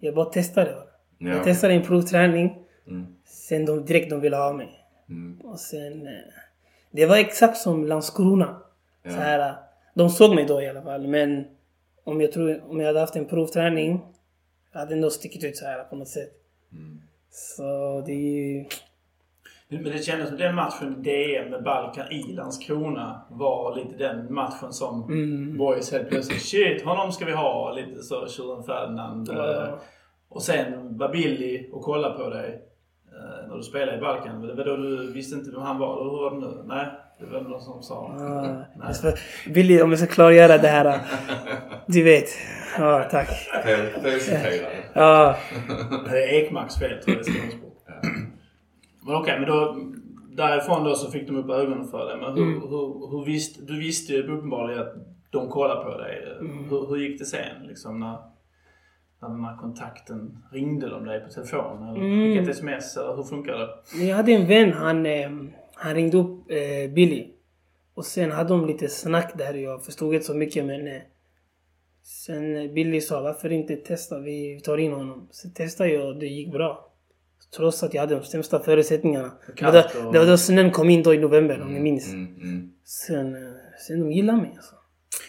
[0.00, 0.74] Jag bara testade.
[1.18, 1.28] Ja.
[1.28, 2.58] Jag testade en provträning.
[2.88, 3.06] Mm.
[3.24, 4.68] Sen de, direkt de ville ha mig.
[5.08, 5.40] Mm.
[5.40, 6.06] Och sen...
[6.06, 6.12] eh,
[6.90, 8.62] Det var exakt som Landskrona.
[9.02, 9.10] Ja.
[9.10, 9.54] Så här, eh,
[9.94, 11.06] de såg mig då i alla fall.
[11.08, 11.44] Men
[12.04, 14.00] om jag, tror, om jag hade haft en provträning.
[14.72, 16.32] Jag hade ändå stickit ut så här på något sätt.
[16.72, 17.02] Mm.
[17.30, 17.62] Så
[18.06, 18.64] det är ju...
[19.80, 24.34] Men det kändes som den matchen i DM med Balkan i Landskrona var lite den
[24.34, 25.56] matchen som Mm.
[25.58, 27.72] boys helt plötsligt Shit, honom ska vi ha.
[27.72, 29.28] Lite så Tjuren Ferdinand.
[29.32, 29.62] Ja.
[29.66, 29.74] eh,
[30.30, 32.62] Och sen var Billy och kolla på dig
[33.12, 34.40] eh, när du spelade i Balkan.
[34.46, 36.00] Det var då du visste inte vem han var.
[36.00, 36.62] Eller hur var det nu?
[36.66, 36.86] Nej,
[37.20, 38.14] det var någon som sa.
[38.18, 38.86] Nej.
[38.86, 39.12] jag ska-
[39.52, 40.98] Billy, om jag ska klargöra det här.
[41.86, 42.28] Du vet.
[42.78, 43.28] Ja, tack.
[44.94, 45.36] Ja,
[46.10, 47.24] Det är Ekmarks fel tror jag.
[49.06, 49.86] Men okej, men då...
[50.36, 52.16] Därifrån då så fick de upp ögonen för dig.
[52.20, 52.60] Men hur, Mm.
[52.60, 53.62] hur, hur visste...
[53.62, 54.94] Du visste ju uppenbarligen att
[55.30, 56.36] de kollade på dig.
[56.40, 56.64] Mm.
[56.70, 57.66] Hur, hur gick det sen?
[57.66, 58.16] Liksom när,
[59.22, 60.38] när den här kontakten...
[60.52, 61.88] Ringde de dig på telefon?
[61.88, 62.28] Eller Mm.
[62.28, 62.96] skickade ett sms?
[62.96, 64.04] Eller hur funkar det?
[64.04, 65.30] Jag hade en vän, han, eh,
[65.74, 67.28] han ringde upp eh, Billy.
[67.94, 69.54] Och sen hade de lite snack där.
[69.54, 70.86] Jag förstod inte så mycket men...
[70.86, 71.00] Eh,
[72.02, 75.28] sen Billy sa varför inte testa, vi tar in honom.
[75.30, 76.91] Så testade jag och det gick bra.
[77.56, 79.32] Trots att jag hade de sämsta förutsättningarna.
[79.56, 81.74] Det var, Kallt då, och- det var då snön kom in då i november om
[81.74, 82.12] ni minns.
[82.12, 82.34] Mm.
[82.42, 82.72] Mm.
[82.84, 83.50] Sen, eh,
[83.86, 84.74] sen de gillade mig alltså.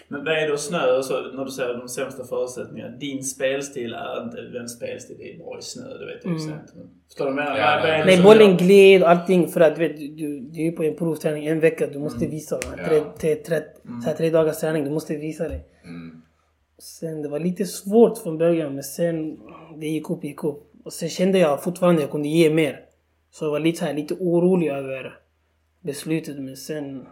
[0.08, 2.98] Men vad är då snö och så, när du säger de sämsta förutsättningarna?
[2.98, 6.60] Din spelstil är inte vems spelstil det är bra i snö, det vet jag Mm.
[7.08, 8.06] Förstår du vad jag menar?
[8.06, 11.46] Nej, bollen gled och allting för att du vet, du, du, är på en provträning
[11.46, 11.88] en vecka.
[11.88, 12.60] Du måste visa.
[12.78, 12.86] Ja.
[12.88, 13.62] Tre, tre, tre,
[14.04, 15.62] så här, tre dagars träning, du måste visa det.
[15.84, 16.22] Mm.
[16.80, 19.38] Sen det var lite svårt från början men sen
[19.80, 20.73] det gick upp, gick upp.
[20.84, 22.86] Och sen kände jag fortfarande att jag kunde ge mer.
[23.32, 25.20] Så jag var lite, här, lite orolig över
[25.82, 27.08] beslutet men sen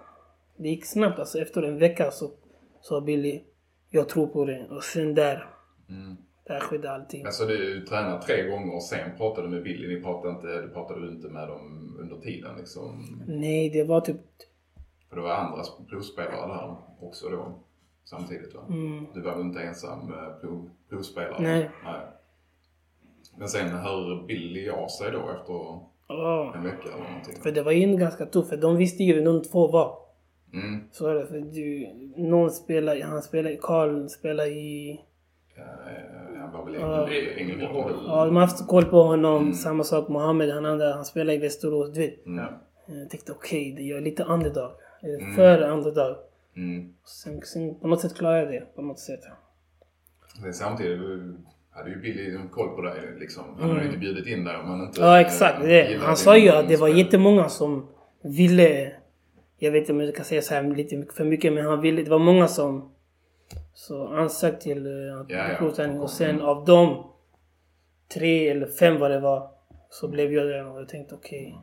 [0.58, 1.20] det gick snabbt.
[1.20, 2.32] Alltså efter en vecka så
[2.82, 3.42] sa Billy
[3.90, 4.68] jag tror på det.
[4.70, 5.48] Och sen där,
[5.90, 6.18] Mm.
[6.48, 7.24] där skedde allting.
[7.24, 9.96] Men så du tränade tre gånger och sen pratade du med Billy.
[9.96, 13.06] Ni pratade inte, du pratade inte med dem under tiden liksom?
[13.28, 14.18] Nej, det var typ...
[15.10, 16.76] För det var andra provspelare där
[17.08, 17.60] också då
[18.04, 18.62] samtidigt va?
[18.70, 21.42] Mm, Du var väl inte ensam eh, prov, provspelare?
[21.42, 21.70] Nej.
[23.42, 25.54] Men sen hör Billy av sig då efter
[26.08, 26.54] ja.
[26.56, 27.42] en vecka eller någonting?
[27.44, 29.98] För det var ju ganska tufft för de visste ju de två var.
[30.54, 30.84] Mm.
[30.92, 31.28] Så är det.
[31.28, 35.00] För du, någon spelar, han spelar, Karl spelar i...
[35.56, 37.96] Ja, eh, han var väl i Ängelholm?
[38.08, 39.42] Ja, de har haft koll på honom.
[39.42, 39.54] Mm.
[39.54, 41.94] Samma sak Mohammed, han andra, han spelar i Västerås.
[41.94, 42.26] Du vet.
[42.26, 42.46] Mm.
[42.88, 44.72] Jag tänkte okej, okay, jag är lite underdog.
[45.04, 45.36] Mm.
[45.36, 46.16] För underdog.
[46.56, 46.94] Mm.
[47.06, 48.76] Sen, sen på något sätt klarade jag det.
[48.76, 49.22] På något sätt.
[50.42, 51.00] Sen samtidigt
[51.72, 53.44] hade ju Billy koll på dig liksom.
[53.60, 55.12] Han hade ju inte bjudit in dig om han inte Mm.
[55.14, 55.62] Ja exakt.
[55.62, 56.00] eh, Det.
[56.02, 57.88] Han sa ju att det var jättemånga som
[58.24, 58.92] ville...
[59.58, 62.04] Jag vet inte om jag kan säga så här lite för mycket men han ville...
[62.04, 62.92] Det var många som
[63.74, 66.00] så ansökte till uh, Ja, ja.
[66.02, 67.08] och sen av dem
[68.14, 69.48] tre eller fem vad det var
[69.90, 71.56] så blev jag det och jag tänkte okej.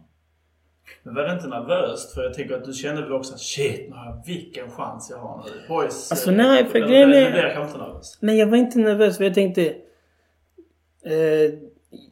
[1.03, 2.15] Men var det inte nervöst?
[2.15, 3.91] För jag tänker att du kände väl också att shit,
[4.27, 5.69] vilken chans jag har nu.
[5.69, 6.11] Boys.
[6.13, 8.19] Alltså, eh, nej, för grejen är- blev jag kanske inte nervös.
[8.21, 9.75] Nej, jag var inte nervös för jag tänkte...
[11.05, 11.55] Eh,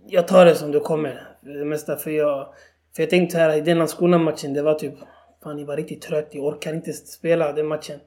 [0.06, 1.22] jag tar det som det kommer.
[1.40, 2.54] Det mesta för jag...
[2.96, 4.94] För jag tänkte här i den Landskrona-matchen, det var typ...
[5.42, 6.28] Fan, jag var riktigt trött.
[6.30, 8.00] Jag orkar inte spela den matchen.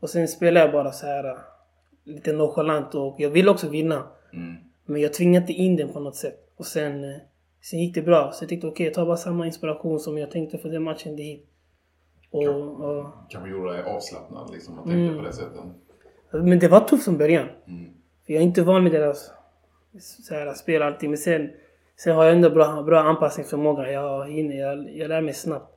[0.00, 1.36] Och sen spelade jag bara så här eh,
[2.04, 4.02] lite nonchalant och jag ville också vinna.
[4.32, 4.54] Mm.
[4.86, 6.52] Men jag tvingade inte in den på något sätt.
[6.56, 7.16] Och sen, eh,
[7.62, 8.32] sen gick det bra.
[8.32, 11.16] Så jag tänkte okej, jag tar bara samma inspiration som jag tänkte för den matchen
[11.16, 11.46] det hit.
[12.30, 12.44] Och,
[12.80, 15.16] och, Kanske gjorde dig avslappnad liksom att tänka Mm.
[15.16, 15.60] på det sättet.
[16.30, 17.48] men det var tufft från början.
[17.66, 17.90] Mm.
[18.26, 19.30] För jag är inte van med deras
[19.98, 21.08] så här, spel alltid.
[21.10, 21.50] Men sen,
[21.96, 23.92] sen har jag ändå bra, bra anpassningsförmåga.
[23.92, 25.76] Jag, hinner, jag, jag lär mig snabbt.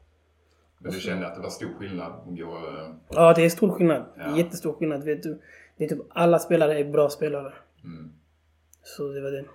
[0.79, 2.43] Men du kände att det var stor skillnad gå...
[2.57, 4.01] eh, Ja, det är stor skillnad.
[4.15, 4.37] Det Ja.
[4.37, 5.03] jättestor skillnad.
[5.03, 5.41] Vet du.
[5.77, 7.53] Det är typ alla spelare är bra spelare.
[7.83, 8.11] Mm.
[8.83, 9.45] Så det var det.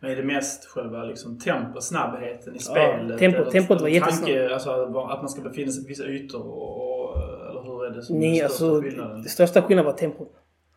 [0.00, 3.20] Men är det mest själva liksom, tempo, snabbheten i spelet?
[3.20, 4.52] tempo- eller- tempot var jättesnabbt.
[4.52, 4.70] Alltså
[5.10, 7.16] att man ska befinna sig på vissa ytor och, och,
[7.50, 9.22] eller hur är det som Nej, är den största alltså skillnaden?
[9.22, 10.32] det största skillnaden var tempot.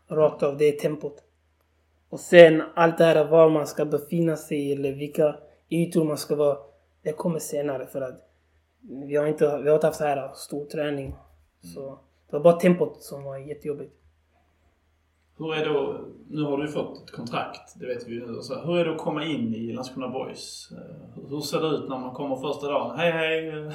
[0.09, 1.23] Rakt av, det är tempot.
[2.11, 5.35] Och sen allt det här var man ska befinna sig eller vilka
[5.69, 6.57] ytor man ska vara.
[7.03, 8.27] Det kommer senare för att
[8.81, 11.15] vi har inte, vi har inte haft så här stor träning.
[11.73, 13.93] Så det var bara tempot som var jättejobbigt.
[15.37, 18.41] Hur är då, nu har du fått ett kontrakt, det vet vi ju nu.
[18.41, 20.69] Så hur är det att komma in i Landskrona Boys?
[20.71, 22.97] Eh, Hur ser det ut när man kommer första dagen?
[22.97, 23.47] Hej hej!
[23.49, 23.73] eh,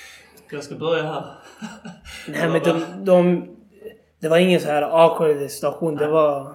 [0.52, 1.24] Jag ska börja här.
[2.28, 3.46] Nej men de, de,
[4.20, 5.96] det var ingen så här awkward situation.
[5.96, 6.52] Det var,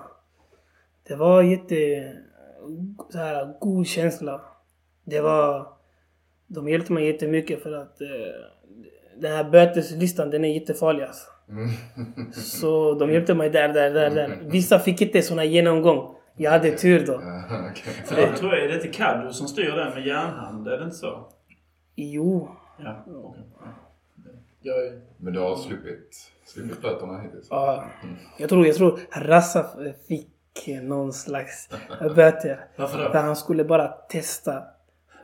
[1.08, 2.12] det var jätte,
[3.10, 4.42] så här god känsla.
[5.04, 5.68] Det var,
[6.48, 8.08] de hjälpte mig jättemycket för att eh,
[9.18, 11.30] den här böteslistan den är jättefarlig alltså.
[12.34, 14.40] Så de hjälpte mig där, där, där, där.
[14.42, 16.16] Vissa fick inte såna genomgång.
[16.38, 17.14] Jag hade tur då.
[17.14, 17.94] Ja, okej.
[18.06, 20.68] För det tror jag, är det inte Kaddo som styr den med järnhand?
[20.68, 21.28] Är det inte så?
[21.96, 22.50] Jo.
[22.84, 23.44] Ja, okej.
[24.62, 25.02] Jag är...
[25.18, 27.48] Men du har sluppit, sluppit böterna hittills?
[27.50, 27.90] Ja,
[28.38, 29.70] jag tror, jag tror Rassa
[30.08, 30.33] fick
[30.84, 31.70] någon slags
[32.16, 32.66] böter.
[32.76, 33.20] Varför För då?
[33.20, 34.64] han skulle bara testa.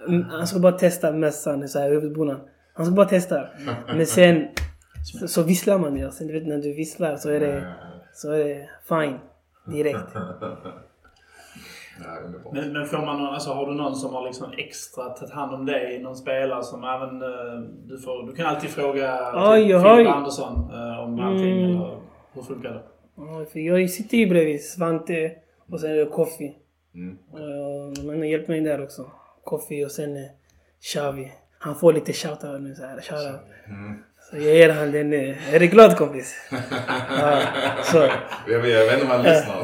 [0.08, 2.40] Mm, Han skulle bara testa så här huvudbonan.
[2.74, 3.48] Han skulle bara testa.
[3.88, 4.48] Men sen
[5.20, 6.12] så, så visslar man ju.
[6.12, 7.74] Sen du vet när du visslar så är det,
[8.14, 9.20] så är det fine.
[9.66, 10.00] Direkt.
[12.04, 12.52] Ja.
[12.54, 15.54] Men, men får man någon, alltså, har du någon som har liksom extra tagit hand
[15.54, 16.00] om dig?
[16.04, 17.22] Någon spelare som även...
[17.22, 19.82] eh, Du, får, du kan alltid fråga Oj, oj.
[19.84, 21.64] Filip Andersson eh, om allting.
[21.64, 21.76] Mm.
[21.82, 21.98] Eller,
[22.34, 22.82] hur funkar det?
[23.20, 25.32] Ja, för jag sitter ju bredvid Svante
[25.72, 26.56] och sen är det Koffi.
[26.96, 27.18] Mm.
[27.34, 29.12] Uh, men han hjälper mig där också.
[29.44, 30.24] Koffi och sen eh,
[30.82, 31.32] Xavi.
[31.60, 33.02] Han får lite shoutout nu så här.
[33.02, 33.42] Shoutout.
[33.68, 34.04] Mm.
[34.30, 35.14] Så jag ger han den.
[35.14, 36.36] eh, Är du glad kompis?
[37.22, 37.42] ja,
[37.84, 38.08] så.
[38.48, 39.56] Jag vet, inte om han lyssnar.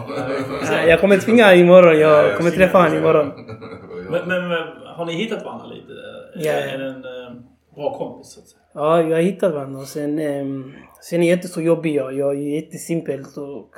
[0.71, 1.99] Ja, jag kommer tvinga honom imorgon.
[1.99, 3.31] Jag kommer träffa honom imorgon.
[4.09, 4.57] Men, men eh,
[4.95, 5.91] har ni hittat varandra lite?
[6.35, 6.51] Ja.
[6.51, 7.11] Är det en eh,
[7.75, 8.61] bra kompis så att säga?
[8.73, 9.79] Ja, jag har hittat varandra.
[9.79, 12.13] Och sen, um, sen är jag inte så jobbig jag.
[12.13, 13.69] Jag är jättesimpelt och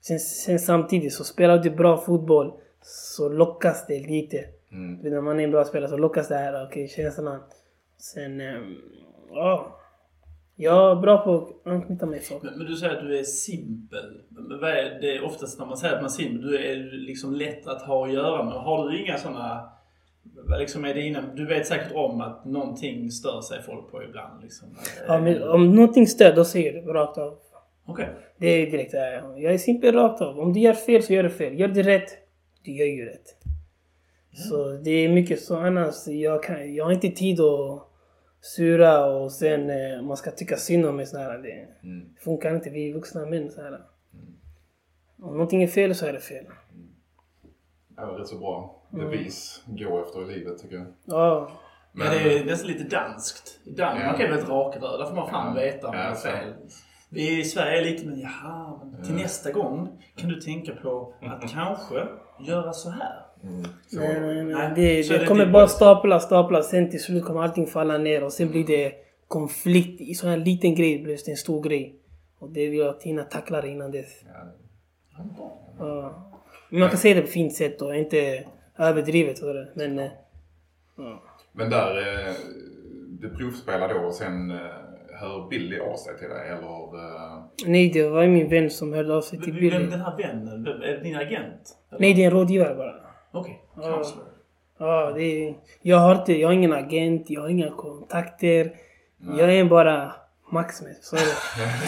[0.00, 4.44] sen, sen samtidigt så spelar du bra fotboll så lockas det lite.
[4.72, 5.12] Mm.
[5.12, 7.40] När man är en bra spelare så lockas det här, okej, känslan.
[7.98, 8.76] Sen, um,
[9.30, 9.78] ja.
[10.58, 12.42] Jag är bra på att anknyta med folk.
[12.42, 14.20] Men, men du säger att du är simpel.
[14.28, 17.34] Men vad är det oftast när man säger att man är simpel, du är liksom
[17.34, 18.54] lätt att ha att göra med.
[18.54, 19.75] Har du inga sådana...
[20.58, 24.42] Liksom är dina, du vet säkert om att någonting stör sig folk på ibland.
[24.42, 24.68] Liksom.
[25.08, 27.38] Ja, men om någonting stör, då säger du rakt av.
[27.86, 28.08] Okej.
[28.38, 30.38] Det är direkt, ja, jag är simpel rakt av.
[30.40, 31.60] Om du gör fel så gör du fel.
[31.60, 32.10] Gör du rätt,
[32.62, 33.36] du gör ju rätt.
[34.32, 36.06] Så det är mycket så annars.
[36.06, 37.82] Jag, kan, jag har inte tid att
[38.40, 41.06] sura och sen eh, man ska tycka synd om mig.
[41.06, 41.38] Så här.
[41.38, 42.06] Det Mm.
[42.20, 42.70] funkar inte.
[42.70, 43.50] Vi är vuxna män.
[43.50, 43.80] Så här.
[45.22, 46.44] Om någonting är fel så är det fel.
[47.96, 50.86] Ja, rätt så bra devis gå efter i livet tycker jag.
[51.04, 51.50] Ja,
[51.92, 53.58] Men det är nästan lite danskt.
[53.64, 54.24] I Danmark Ja.
[54.24, 54.96] är det väldigt rakröda.
[54.96, 55.62] Där får man fan Ja.
[55.62, 56.28] veta om Ja, det är så.
[56.28, 56.52] fel.
[57.08, 59.22] Vi i Sverige är lite men jaha, men till Ja.
[59.22, 62.06] nästa gång kan du tänka på att kanske
[62.40, 63.22] göra så här.
[63.42, 63.64] Mm.
[63.86, 64.72] Så, nej, nej, nej.
[64.76, 65.68] Det, så är det det kommer inte bara bra.
[65.68, 66.62] stapla, stapla.
[66.62, 68.92] Sen till slut kommer allting falla ner och sen blir det
[69.28, 70.00] konflikt.
[70.00, 71.94] I sån här liten grej blir det en stor grej.
[72.38, 74.22] Och det vill jag att Tina tacklar innan dess.
[74.26, 75.24] ja,
[75.78, 76.12] Ja.
[76.68, 78.44] Men man kan säga det på fint sätt och inte
[78.78, 79.40] överdrivet.
[79.40, 79.68] det.
[79.74, 79.98] Men...
[79.98, 80.10] eh,
[80.98, 81.22] Ja.
[81.52, 82.32] Men där, eh,
[83.20, 84.56] du provspelar då och sen eh,
[85.20, 87.70] hör Billy av sig till dig eller?
[87.70, 89.86] Nej, det var min vän som hörde av sig till Vem Billy.
[89.90, 90.64] den här vännen?
[90.64, 91.76] Vem- Är det din agent?
[91.90, 92.00] Eller?
[92.00, 92.94] Nej, det är en rådgivare bara.
[93.32, 93.82] Okej, Ja.
[93.82, 94.24] counselor.
[94.78, 98.72] Ja, det är, jag, har inte, jag har ingen agent, jag har inga kontakter.
[99.38, 100.12] Jag är bara
[100.52, 100.96] Max med.
[101.00, 101.22] Så det.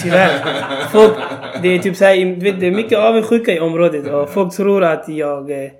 [0.03, 0.89] Tyvärr.
[0.89, 1.17] Folk,
[1.63, 4.85] det är typ såhär, du vet, det är mycket avundsjuka i området och folk tror
[4.85, 5.71] att jag, eh,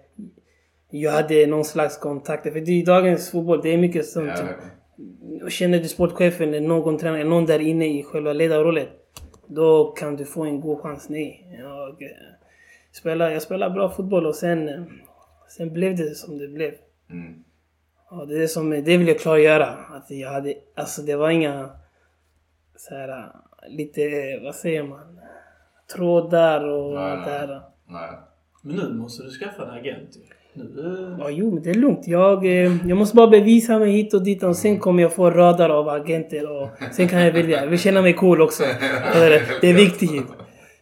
[0.91, 2.51] jag hade någon slags kontakter.
[2.51, 4.37] För det, i dagens fotboll, det är mycket sånt.
[4.37, 8.87] typ, Känner du sportchefen eller någon tränare, någon där inne i själva ledarrollen.
[9.47, 11.09] Då kan du få en god chans.
[11.09, 11.57] Nej.
[11.59, 12.09] Jag, eh,
[12.93, 14.83] spelar, jag spelar bra fotboll och sen, eh,
[15.57, 16.73] sen blev det som det blev.
[17.11, 17.45] mm.
[18.11, 19.67] Ja, det, är som, det vill jag klargöra.
[19.67, 21.71] Att jag hade, alltså det var inga
[22.79, 23.27] så här,
[23.69, 24.01] lite,
[24.45, 25.19] vad säger man,
[25.97, 27.61] trådar och Nej, allt det här.
[27.89, 28.11] Nej.
[28.63, 30.21] Men nu måste du skaffa en agent ju.
[30.53, 30.65] Nu,
[31.15, 32.07] eh, Ja, jo, men det är lugnt.
[32.09, 35.31] Jag, eh, jag måste bara bevisa mig hit och dit och sen kommer jag få
[35.31, 37.61] radar av agenter och sen kan jag välja.
[37.61, 38.63] Jag vill känna mig cool också.
[39.61, 40.27] Det är viktigt.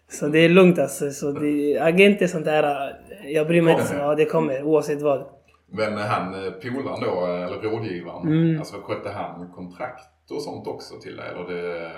[0.08, 1.10] Så det är lugnt alltså.
[1.10, 3.86] Så det, agenter sånt där, jag bryr mig inte.
[3.86, 5.24] Så, ja, det kommer oavsett vad.
[5.70, 8.58] Men han eh, polaren då, eller rådgivaren, Mm.
[8.58, 11.28] alltså skötte han kontrakt och sånt också till dig?
[11.28, 11.90] Eller det,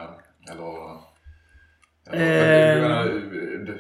[0.53, 0.99] eller?
[2.13, 3.75] Eh.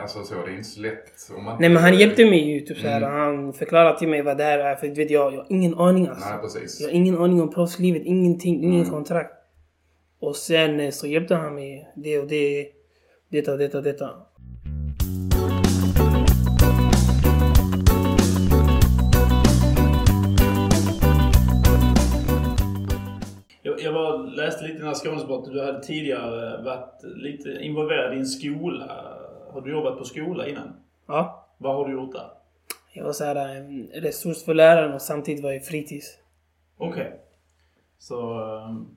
[0.00, 2.60] alltså så, det är inte så lätt om man Nej men han hjälpte mig ju.
[2.60, 3.10] Typ, så här, Mm.
[3.10, 4.76] Han förklarade till mig vad det här är.
[4.76, 6.28] För vet, jag, jag har ingen aning alltså.
[6.28, 6.80] Nej, precis.
[6.80, 8.02] Jag har ingen aning om proffslivet.
[8.04, 8.64] Ingenting.
[8.64, 8.90] Ingen Mm.
[8.90, 9.32] kontrakt.
[10.20, 11.88] Och sen eh, så hjälpte han mig.
[11.96, 12.66] Det och det.
[13.28, 14.10] Detta, detta, detta.
[23.84, 25.44] Jag, var, läste lite i den här Skånesport.
[25.52, 29.16] Du hade tidigare varit lite involverad i en skola.
[29.52, 30.76] Har du jobbat på skola innan?
[31.06, 31.46] Ja.
[31.58, 32.28] Vad har du gjort där?
[32.92, 36.18] Jag var så här en resurs för läraren och samtidigt var jag fritids.
[36.78, 37.20] Okej.
[37.98, 38.88] Så um,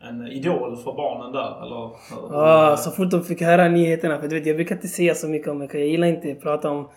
[0.00, 1.90] en idol för barnen där, eller?
[2.30, 4.20] Ja, så fort de fick höra nyheterna.
[4.20, 5.74] För du vet, jag brukar inte säga så mycket om det.
[5.74, 6.88] Jag gillar inte att prata om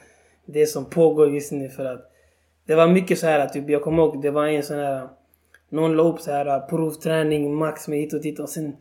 [0.45, 2.11] det som pågår just nu för att
[2.65, 5.07] det var mycket så här att typ, jag kommer ihåg det var en sån här
[5.75, 8.75] någon la upp så här provträning max med hit och dit och sen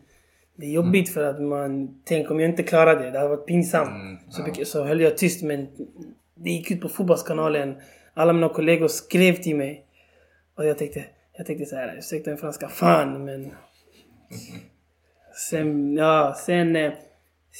[0.57, 3.45] det är jobbigt för att man tänk om jag inte klarar det, det hade varit
[3.45, 3.89] pinsamt.
[3.89, 5.67] Mm, så, mycket- så höll jag tyst men
[6.35, 7.75] det gick ut på fotbollskanalen.
[8.13, 9.85] Alla mina kollegor skrev till mig.
[10.57, 11.05] Och jag tänkte,
[11.37, 13.51] jag tänkte så här, ursäkta min franska, fan men...
[15.49, 16.91] Sen, ja, sen, eh,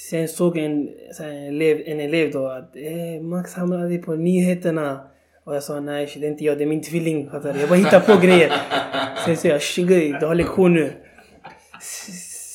[0.10, 4.16] sen såg en, så här, en, elev, en elev då att eh, Max hamnade på
[4.16, 5.08] nyheterna.
[5.46, 7.30] Och jag sa nej, det är inte jag, det är min tvilling.
[7.32, 8.54] Jag bara hittar på grejer.
[9.26, 10.94] Sen sa jag, shiggy, du har lektion nu.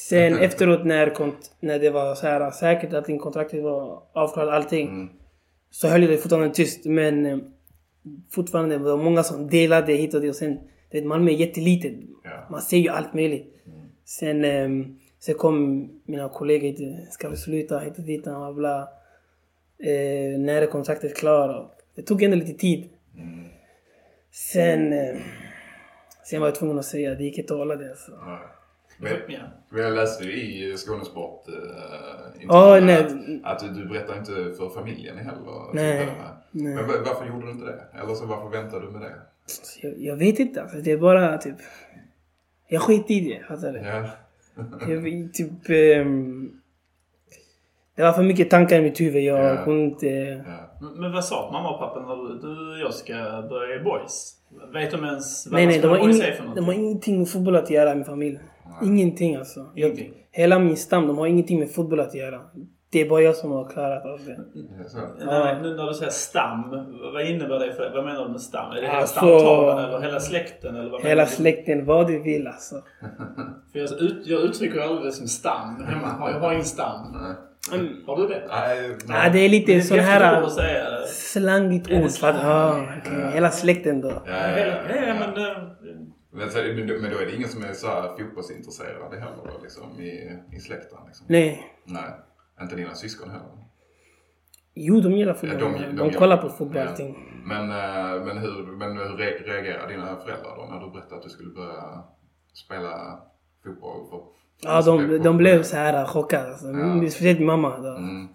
[0.08, 1.12] Sen efteråt när,
[1.60, 4.88] när det var så här säkert att din kontraktet var avklarat allting.
[4.88, 5.08] Mm.
[5.70, 6.84] Så höll jag det fortfarande tyst.
[6.84, 7.38] Men eh,
[8.30, 10.30] fortfarande var det många som delade hit och dit.
[10.30, 10.54] Och sen,
[10.90, 11.92] du vet, Malmö är jättelitet.
[12.24, 12.46] Ja.
[12.50, 13.54] Man ser ju allt möjligt.
[14.04, 17.12] Sen, ehm, sen kom mina kollegor hit.
[17.12, 17.78] Ska vi sluta?
[17.78, 18.24] Hit och dit.
[18.24, 18.88] Bla, bla.
[19.78, 21.79] Eh, när är kontraktet klart?
[22.00, 22.88] Det tog ändå lite tid.
[23.18, 23.44] Mm.
[24.32, 25.16] Sen, eh,
[26.24, 27.96] sen var jag tvungen att säga det gick inte att hålla det.
[27.96, 28.12] Så.
[28.20, 28.40] Ja.
[28.98, 29.38] Men, Ja.
[29.70, 31.54] men jag läste ju i Skånesport äh,
[32.48, 33.40] Ja, nej.
[33.44, 35.74] att du, du berättar inte för familjen heller.
[35.74, 36.06] Nej,
[36.50, 36.74] nej.
[36.74, 37.84] Men va- varför gjorde du inte det?
[38.02, 39.12] Eller så varför väntade du med det?
[39.82, 40.62] Jag, jag vet inte.
[40.62, 41.56] Alltså, det är bara typ...
[42.68, 43.42] Jag skit i det.
[43.46, 43.78] Fattar du?
[43.78, 44.10] Ja.
[44.88, 45.68] Jag typ...
[45.68, 46.60] ehm,
[47.94, 49.22] det var för mycket tankar i mitt huvud.
[49.22, 49.64] Jag Ja.
[49.64, 50.06] kunde inte...
[50.46, 50.69] ja.
[50.96, 53.12] Men, vad sa mamma och pappa när du, du jag ska
[53.48, 54.36] börja i boys?
[54.72, 55.78] Vet de ens vad Nej, nej.
[55.80, 56.64] De har, boys ing, är för de någonting?
[56.64, 58.38] har ingenting med fotboll att göra, min familj.
[58.82, 59.60] Ingenting alltså.
[59.74, 60.12] Jag, Ingenting.
[60.30, 62.40] hela min stam, de har ingenting med fotboll att göra.
[62.92, 64.40] Det är bara jag som har klarat av det.
[64.88, 64.98] Så.
[65.26, 66.70] Nej, nu när du säger stam,
[67.14, 67.72] vad innebär det?
[67.74, 68.70] För, vad menar du med stam?
[68.70, 70.76] Är det hela Alltså- stamtavlan eller hela släkten?
[70.76, 72.74] Eller vad Hela släkten, vad du vill alltså.
[73.72, 76.30] För jag, ut, jag uttrycker aldrig det som stam hemma.
[76.30, 77.12] Jag har ingen stam.
[77.12, 77.34] Nej.
[77.72, 78.04] Mm.
[78.06, 78.46] Har du det?
[78.48, 81.98] Nej, Ja, det är lite Det sån här slangigt ord.
[82.00, 82.34] För att, slang?
[82.44, 83.30] ah, okej.
[83.32, 84.08] Hela släkten då.
[84.08, 85.14] Ja, ja, Ja, ja, ja, ja.
[85.14, 85.76] men det,
[86.32, 89.62] Men, men, då- men då är det ingen som är så här fotbollsintresserad heller då,
[89.62, 90.98] liksom, i, i släkten?
[91.06, 91.26] Liksom.
[91.28, 91.62] Nej.
[91.84, 92.10] Nej.
[92.62, 93.46] Inte dina syskon heller?
[94.74, 95.58] Jo, de gillar Ja, fotboll.
[95.60, 97.04] de- de, de gillar kollar på fotboll, ja.
[97.44, 101.22] Men, eh, men, hur, men hur re- reagerar dina föräldrar då när du berättade att
[101.22, 102.02] du skulle börja
[102.54, 103.18] spela
[103.64, 104.06] fotboll?
[104.10, 104.20] För,
[104.62, 106.48] Ja, de, de blev så här chockade.
[106.48, 106.66] Alltså.
[106.66, 107.00] Ja.
[107.10, 107.78] Speciellt min mamma.
[107.78, 107.88] Då.
[107.96, 108.28] Mm.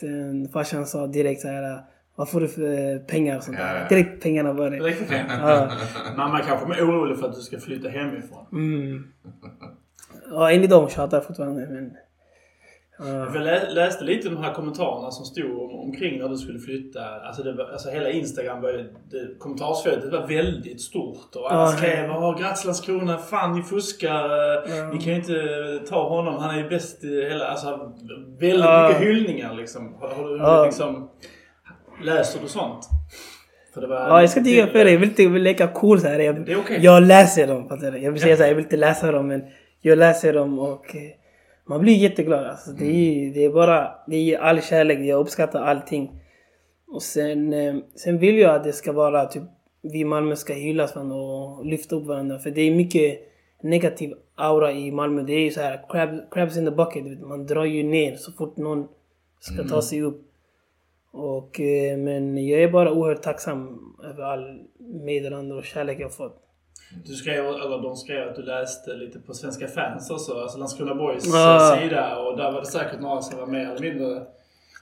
[0.00, 1.80] Sen farsan sa direkt så här.
[2.16, 3.80] Vad får du för pengar och sånt Ja, där.
[3.80, 3.88] ja.
[3.88, 4.76] Direkt pengarna var det.
[4.78, 5.22] Riktigt fint.
[5.28, 5.70] Ja.
[6.16, 8.46] Mamma kanske är orolig för att du ska flytta hemifrån.
[8.52, 9.04] Mm.
[10.30, 11.66] Ja, än idag tjatar jag fortfarande.
[11.70, 11.96] Men,
[13.06, 17.00] Jag lä- läste lite de här kommentarerna som stod om, omkring när du skulle flytta.
[17.26, 21.36] Alltså, det var, alltså hela Instagram, var, det, kommentarsfältet var väldigt stort.
[21.36, 24.28] Och alla Ja, skrev Åh, grattis Landskrona, fan ni fuskar.
[24.76, 24.90] Ja.
[24.92, 27.46] Ni kan ju inte ta honom, han är ju bäst i hela...
[27.46, 27.92] Alltså
[28.40, 28.88] väldigt Ja.
[28.88, 29.94] mycket hyllningar liksom.
[30.00, 30.64] Har, har du Ja.
[30.64, 31.08] liksom...
[32.04, 32.88] Läser du sånt?
[33.74, 34.90] Ja, jag ska inte göra för det.
[34.90, 36.18] Jag vill inte leka cool så här.
[36.18, 36.78] Jag, okej.
[36.80, 37.68] jag läser dem.
[38.02, 39.42] Jag vill säga så här, jag vill inte läsa dem men
[39.80, 41.00] jag läser dem och eh,
[41.64, 42.46] man blir jätteglad.
[42.46, 44.98] Alltså, det, är, det är bara det är all kärlek.
[44.98, 46.20] Jag uppskattar allting.
[46.86, 49.42] Och sen, eh, sen vill jag att det ska vara typ
[49.82, 52.38] vi i Malmö ska hyllas varandra och lyfta upp varandra.
[52.38, 53.20] För det är mycket
[53.62, 55.22] negativ aura i Malmö.
[55.22, 57.20] Det är ju så här crab, crabs in the bucket.
[57.20, 58.88] Man drar ju ner så fort någon
[59.40, 60.28] ska ta sig upp.
[61.10, 66.38] Och, eh, men jag är bara oerhört tacksam över all meddelande och kärlek jag fått.
[67.04, 70.94] Du skrev, eller de skrev att du läste lite på Svenska fans också, alltså Landskrona
[70.94, 71.74] Boys Ja.
[71.74, 72.18] eh, sida.
[72.18, 74.26] Och där var det säkert några som var mer eller mindre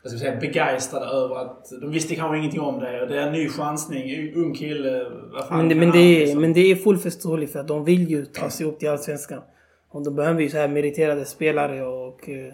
[0.03, 3.03] jag ska säga, begeistrade över att de visste kanske ingenting om det.
[3.03, 5.11] Och det är en ny chansning, ung kille.
[5.33, 6.41] Vad fan Men, det, men, det är, liksom?
[6.41, 9.43] men det är fullt förståeligt för att de vill ju ta sig upp till Allsvenskan.
[9.89, 12.53] Och de behöver ju så här meriterade spelare och eh,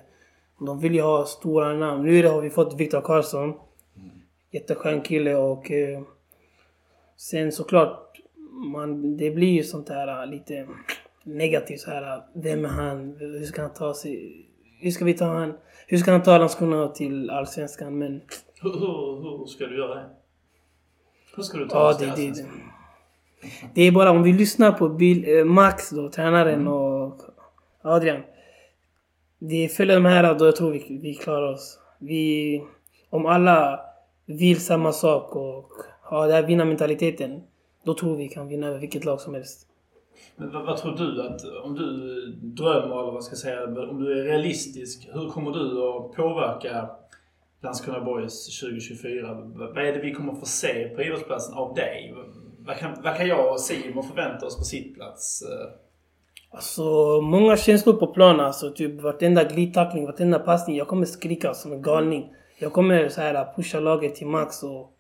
[0.67, 2.05] de vill ju ha stora namn.
[2.05, 3.55] Nu har vi fått Viktor Karlsson.
[4.51, 6.03] Jätteskön kille och eh,
[7.17, 8.06] sen såklart,
[8.57, 10.67] man, det blir ju sånt här eh, lite
[11.25, 12.23] negativt så här.
[12.35, 13.17] Vem är han?
[13.19, 14.47] Hur ska han ta sig?
[14.81, 15.55] Hur ska vi ta han?
[15.87, 17.99] Hur ska han ta Landskrona till Allsvenskan?
[17.99, 18.21] Men
[18.63, 20.07] hur, hur, hur ska du göra det?
[21.37, 22.47] Hur ska du ta Ja, det, det,
[23.75, 27.23] det är bara om vi lyssnar på Bill, eh, Max då, tränaren och
[27.83, 28.23] Adrian.
[29.39, 31.79] Det följer de här, då jag tror vi, vi klarar oss.
[31.99, 32.63] Vi,
[33.11, 33.81] om alla
[34.27, 35.71] vill samma sak och
[36.03, 37.43] har den här vinnarmentaliteten,
[37.87, 39.67] då tror vi kan vinna över vilket lag som helst.
[40.37, 44.05] Men vad, vad, tror du att, om du drömmer eller vad ska jag säga, om
[44.05, 46.91] du är realistisk, hur kommer du att påverka
[47.63, 49.35] Landskrona Boys 2024?
[49.55, 52.15] Vad är det vi kommer få se på idrottsplatsen av dig?
[52.59, 55.43] Vad kan, vad kan jag och Simon förvänta oss på sittplats?
[56.51, 56.83] Alltså,
[57.21, 58.41] många känslor på planen.
[58.41, 60.77] Alltså, typ vartenda glidtackling, vartenda passning.
[60.77, 62.27] Jag kommer skrika som en galning.
[62.59, 64.96] Jag kommer så här pusha laget till max och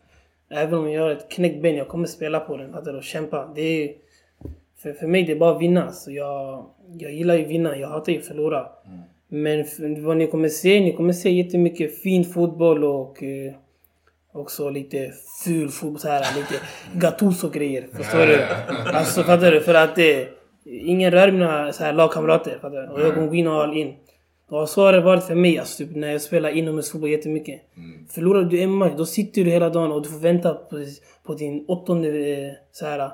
[0.50, 2.74] även om jag har ett knäckt ben, jag kommer spela på den.
[2.74, 3.52] Och kämpa.
[3.54, 3.92] Det är,
[4.82, 5.92] för, för mig det är bara att vinna.
[5.92, 6.66] Så jag,
[6.98, 8.66] jag gillar ju att vinna, jag hatar ju att förlora.
[8.86, 9.00] Mm.
[9.28, 13.52] Men för, vad ni kommer se, ni kommer se jättemycket fin fotboll och eh,
[14.32, 15.12] också lite
[15.44, 16.00] ful fotboll.
[16.00, 16.54] Så här, lite
[16.92, 17.86] Gattuso grejer.
[17.92, 18.42] Förstår du?
[18.92, 19.60] Alltså fattar du?
[19.60, 20.22] För att eh,
[20.64, 22.58] ingen rör mina så här, lagkamrater.
[22.62, 22.88] Fattar du?
[22.88, 23.94] Och jag kommer gå in all in.
[24.48, 27.62] Och så har det varit för mig alltså, typ, när jag spelar inomhusfotboll jättemycket.
[27.76, 28.06] Mm.
[28.08, 30.84] Förlorar du en match, då sitter du hela dagen och du får vänta på,
[31.22, 33.10] på din åttonde eh, så här,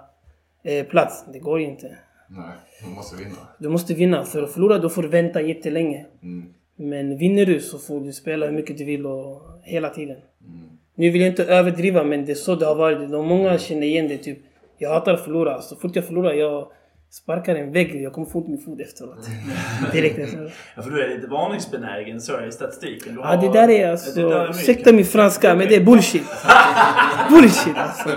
[0.64, 1.24] eh, plats.
[1.32, 1.98] Det går ju inte.
[2.28, 2.54] Nej,
[2.84, 3.36] du måste vinna.
[3.58, 4.24] Du måste vinna.
[4.24, 6.06] För att förlora då får du vänta jättelänge.
[6.22, 6.54] Mm.
[6.76, 10.16] Men vinner du så får du spela hur mycket du vill och hela tiden.
[10.46, 10.68] Mm.
[10.94, 13.10] Nu vill jag inte överdriva men det är så det har varit.
[13.10, 14.18] De många känner igen det.
[14.18, 14.38] Typ,
[14.78, 15.62] jag hatar att förlora.
[15.62, 16.68] Så fort jag förlorar, jag
[17.12, 18.02] sparkar en vägg.
[18.02, 19.28] Jag kommer få ont min fot efteråt.
[19.92, 20.52] Direkt efteråt.
[20.76, 23.14] Ja, för du är lite varningsbenägen så i statistiken.
[23.14, 23.34] Du har...
[23.34, 24.48] Ja, det där är alltså...
[24.50, 26.22] Ursäkta min franska, men det är bullshit.
[27.30, 28.08] bullshit alltså.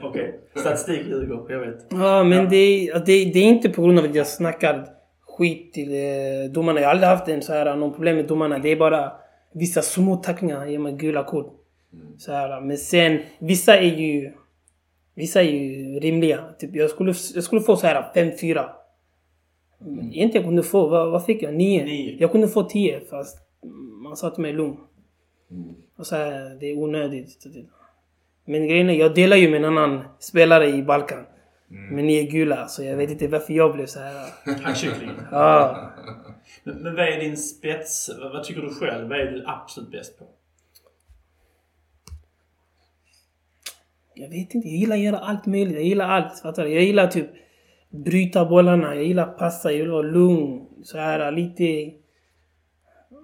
[0.00, 0.20] Okej.
[0.20, 0.62] Okay.
[0.62, 1.86] Statistik ljuger, jag vet.
[1.90, 2.44] Ja, men ja.
[2.44, 4.86] Det, det, det är inte på grund av att jag snackar
[5.38, 6.80] skit till eh, domarna.
[6.80, 8.58] Jag har aldrig haft en så här, någon problem med domarna.
[8.58, 9.12] Det är bara
[9.54, 11.52] vissa små tacklingar ger mig gula kort.
[11.92, 12.18] Mm.
[12.18, 14.32] Så här, men sen, vissa är ju
[15.14, 16.44] Vissa är ju rimliga.
[16.58, 18.68] Typ jag, skulle, jag skulle få så här 5-4.
[19.80, 20.12] Mm.
[20.12, 21.54] Egentligen kunde få, vad, vad fick jag?
[21.54, 22.16] 9?
[22.20, 23.38] Jag kunde få 10 fast
[24.02, 24.76] man sa till mig lugn.
[25.50, 25.74] Mm.
[25.96, 27.46] Och så här, det är onödigt.
[28.44, 31.26] Men grejen är, jag delar ju med en annan spelare i Balkan.
[31.70, 31.94] Mm.
[31.94, 34.26] Men ni är gula, så jag vet inte varför jag blev så här.
[34.62, 35.10] Hackkyckling.
[35.30, 35.90] ja.
[36.64, 38.10] Men, men vad är din spets?
[38.32, 39.08] Vad tycker du själv?
[39.08, 40.24] Vad är du absolut bäst på?
[44.14, 45.74] Jag vet inte, jag gillar att göra allt möjligt.
[45.74, 46.40] Jag gillar allt.
[46.40, 46.70] Fattar du?
[46.70, 47.26] Jag gillar typ
[47.90, 48.94] bryta bollarna.
[48.94, 49.72] Jag gillar passa.
[49.72, 50.66] Jag vill vara lugn.
[50.82, 51.92] Så här lite...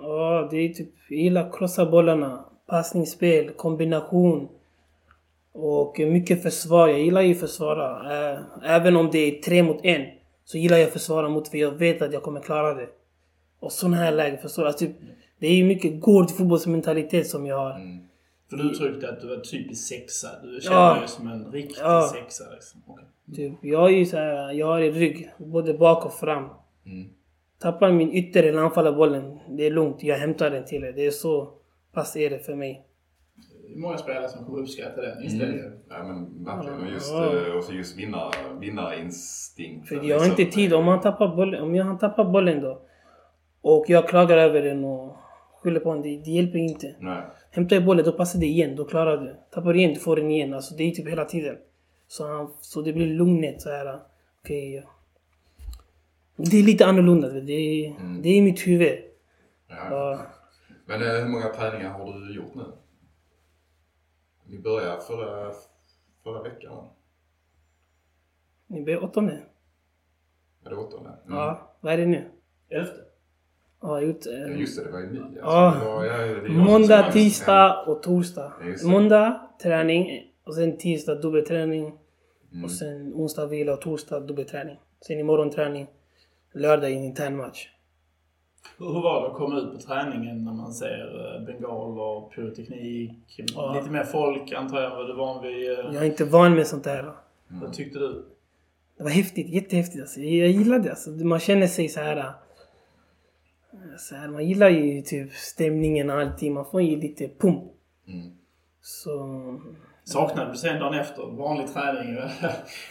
[0.01, 0.91] Ja, det är typ...
[1.09, 2.45] Jag gillar krossa bollarna.
[2.67, 4.49] Passningsspel, kombination.
[5.53, 6.89] Och mycket försvar.
[6.89, 8.13] Jag gillar ju att försvara.
[8.33, 10.07] Eh, även om det är tre mot en.
[10.45, 12.89] Så gillar jag att försvara mot för jag vet att jag kommer klara det.
[13.61, 14.69] Och sådana här lägen, förstår du?
[14.69, 14.97] Alltså, typ,
[15.39, 17.71] det är ju mycket gård fotbollsmentalitet som jag har.
[17.71, 17.99] Mm.
[18.51, 20.29] För du uttryckte att du var typisk sexa.
[20.43, 20.95] Du känner ja.
[20.95, 22.11] dig som en riktig ja.
[22.15, 22.83] sexa liksom.
[22.87, 23.05] Okay.
[23.35, 25.31] Typ, jag är ju såhär, jag har i rygg.
[25.39, 26.45] Både bak och fram.
[26.87, 27.09] Mm.
[27.59, 30.03] Tappar min ytter eller anfaller bollen, det är lugnt.
[30.03, 30.93] Jag hämtar den till er.
[30.93, 31.53] Det är så
[31.93, 32.85] pass är det för mig.
[33.69, 35.67] Det är många spelare som kommer uppskatta den inställningen.
[35.67, 35.79] Mm.
[35.89, 36.81] Ja men verkligen.
[36.81, 37.25] Och just, ja.
[37.25, 38.31] Eh, och just vinna,
[38.61, 39.89] vinnarinstinkt.
[39.89, 40.61] För jag har inte liksom.
[40.61, 40.75] tid.
[40.75, 42.83] Om, han tappar bollen, om jag, tappar bollen då
[43.61, 45.17] och jag klagar över den och
[45.63, 46.03] skyller på honom.
[46.03, 46.95] Det, det hjälper inte.
[47.01, 47.23] Nej.
[47.51, 48.77] Hämtar jag bollen, då passar det igen.
[48.77, 49.37] Då klarar du.
[49.51, 50.55] Tappar du igen, du får den igen.
[50.55, 51.57] Alltså det är typ hela tiden.
[52.09, 54.01] Så, han, så det blir lugnet så här.
[54.41, 54.79] Okej.
[54.79, 54.91] Okay.
[56.37, 57.29] Det är lite annorlunda.
[57.29, 58.23] Det är, mm.
[58.23, 58.99] det är mitt huvud.
[59.69, 59.77] Ja.
[59.91, 60.27] Ja.
[60.87, 62.65] Men eh, hur många träningar har du gjort nu?
[64.45, 65.53] Ni började förra,
[66.23, 66.89] förra veckan
[68.67, 69.43] Ni började åttonde.
[70.65, 71.11] Är det åttonde?
[71.11, 71.39] Mm.
[71.39, 71.75] Ja.
[71.81, 72.31] Vad är det nu?
[72.69, 73.08] Elfte.
[73.81, 74.27] Ja, gjort...
[74.27, 75.21] Eh, just det, det var ju ny.
[75.21, 76.05] Alltså, ja.
[76.07, 78.53] ja Måndag, tisdag och torsdag.
[78.85, 81.93] Måndag träning och sen tisdag dubbelträning.
[82.53, 82.65] Mm.
[82.65, 84.77] Och sen onsdag vila och torsdag dubbelträning.
[85.07, 85.87] Sen imorgon träning.
[86.55, 87.69] Lördag en intern match.
[88.79, 93.41] Hur var det att komma ut på träningen när man ser eh, bengaler, pyroteknik?
[93.55, 93.75] Ja.
[93.75, 95.71] Lite mer folk antar jag än vad du är van vid?
[95.71, 95.95] Eh.
[95.95, 96.87] Jag är inte van med sånt.
[96.87, 97.13] Mm.
[97.49, 98.25] Vad tyckte du?
[98.97, 100.21] Det var häftigt, jättehäftigt alltså.
[100.21, 101.11] Jag gillade det alltså.
[101.11, 102.33] Man känner sig så här
[103.99, 106.55] så här, man gillar ju typ stämningen och allting.
[106.55, 107.63] Man får ju lite pump.
[108.07, 108.33] Mm.
[108.81, 109.61] Så...
[110.05, 111.23] Saknade du sen dagen efter?
[111.23, 112.19] Vanlig träning?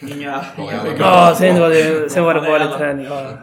[0.16, 0.44] inga...
[0.98, 3.04] ja, sen var det, sen var det vanlig träning.
[3.04, 3.38] Ja.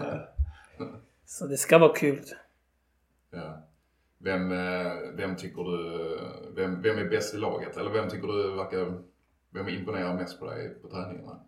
[1.25, 2.21] Så det ska vara kul.
[3.31, 3.61] Ja.
[4.17, 6.19] Vem, eh, vem tycker du...
[6.55, 7.77] Vem, vem är bäst i laget?
[7.77, 9.01] Eller vem tycker du verkar...
[9.49, 11.39] Vem imponerar mest på dig på träningarna?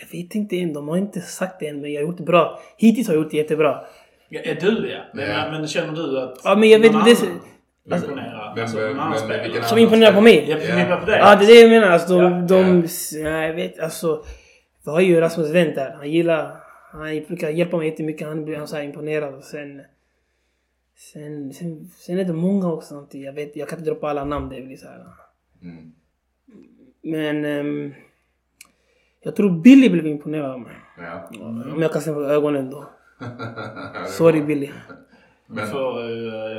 [0.00, 0.72] Jag vet inte än.
[0.72, 2.60] De har inte sagt det än, men jag har gjort det bra.
[2.76, 3.84] Hittills har jag gjort det jättebra.
[4.28, 5.00] Ja, är du ja.
[5.14, 5.50] Men, ja.
[5.50, 6.40] men känner du att...
[6.44, 7.10] Ja, men jag vet inte...
[7.90, 8.60] Alltså, imponerar?
[8.60, 10.46] Alltså, men, som imponerar på mig?
[10.48, 10.96] Ja, ja.
[10.96, 11.18] på dig.
[11.18, 11.88] Ja, det är det jag menar.
[11.88, 12.22] Alltså, de...
[12.22, 12.40] Ja.
[12.40, 13.46] de ja.
[13.46, 14.24] jag vet, alltså...
[14.84, 15.94] Vi har ju Rasmus Wendt där.
[15.96, 16.56] Han gillar...
[16.92, 18.28] Han brukar hjälpa mig jättemycket.
[18.28, 19.34] Han blir så här imponerad.
[19.34, 19.82] Och sen,
[20.96, 23.06] sen, sen, sen är det många också.
[23.10, 24.48] Jag, vet, jag kan inte droppa alla namn.
[24.48, 25.04] Det blir så här.
[25.62, 25.92] Mm.
[27.02, 27.94] Men ehm,
[29.24, 30.72] jag tror Billy blev imponerad av mig.
[30.98, 31.30] Ja.
[31.72, 32.90] Om jag kan se på ögonen då.
[34.08, 34.70] Sorry Billy.
[35.46, 36.02] Men, För,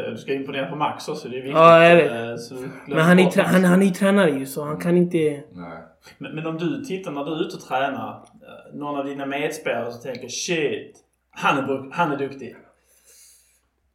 [0.05, 1.55] eh, du ska imponera på Max också, det är viktigt.
[1.55, 2.41] Ja, jag vet.
[2.41, 5.43] Så glöm Men han är, han, han är ju tränare ju så han kan inte...
[5.51, 5.84] nej.
[6.18, 9.26] Men, men om du tittar när du är ute och tränar, eh, någon av dina
[9.26, 10.97] medspelare som tänker shit,
[11.30, 12.55] han är, han är duktig.